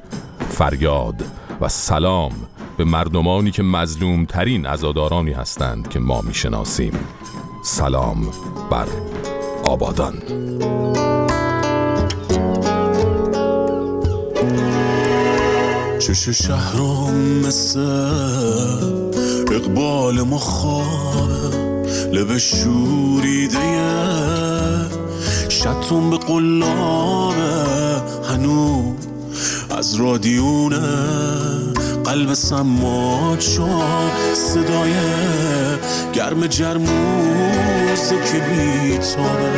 [0.49, 1.24] فریاد.
[1.61, 2.33] و سلام
[2.79, 6.93] به مردمانی که مظلوم ترین ازادارانی هستند که ما می‌شناسیم.
[7.64, 8.26] سلام
[8.70, 8.87] بر
[9.62, 10.14] آبادان.
[15.99, 17.14] چش شهرم
[17.47, 17.81] مثل
[19.53, 21.57] اقبال مخابه
[22.12, 23.59] لب شوریده
[25.49, 28.95] شتون به قلابه هنو
[29.70, 31.78] از رادیونه.
[32.09, 34.92] قلب سماج شد صدای
[36.12, 39.50] گرم جرموزه که میتابه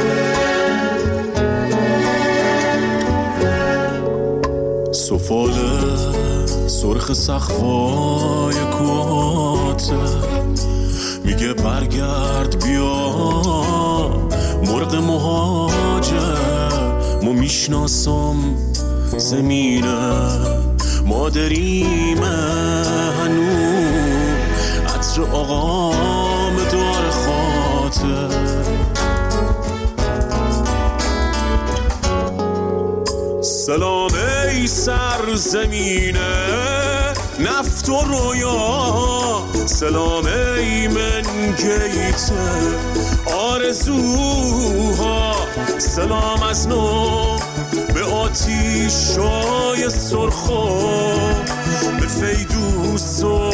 [4.93, 9.95] سفاله سرخ سخفای کوهاته
[11.25, 13.11] میگه برگرد بیا
[14.67, 16.11] مرغ مهاجر
[17.23, 18.37] ما می‌شناسم
[19.17, 20.71] زمینه
[21.07, 22.37] مادریمه
[23.21, 23.51] هنو
[24.89, 28.31] عطر آقام دار خاطر.
[33.43, 34.11] سلام
[34.49, 36.21] ای سر زمینه
[37.41, 39.43] نفت و رویا.
[39.67, 41.23] سلام ای من
[41.57, 42.33] گیت
[43.35, 45.35] آرزوها.
[45.79, 47.39] سلام از نو
[48.31, 50.69] آتیشای سرخو
[52.01, 53.51] به فیدوس و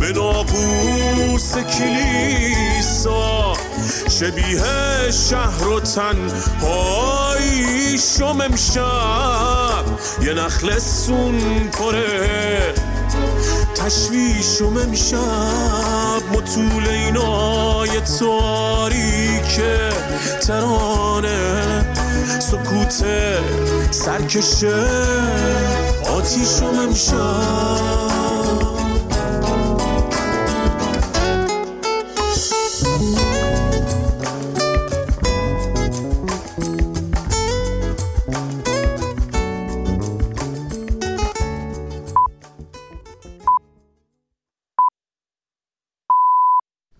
[0.00, 3.52] به نابوس کلیسا.
[4.10, 6.88] شبیه شهر و تنهایی
[7.98, 9.84] شم امشب.
[10.22, 12.74] یه نخل سون پره
[13.74, 16.22] تشویشم امشب.
[16.32, 19.60] مطول اینای تاریک
[20.46, 22.03] ترانه.
[22.54, 23.04] سکوت
[23.90, 24.74] سرکشه.
[26.16, 28.23] آتیشم امشب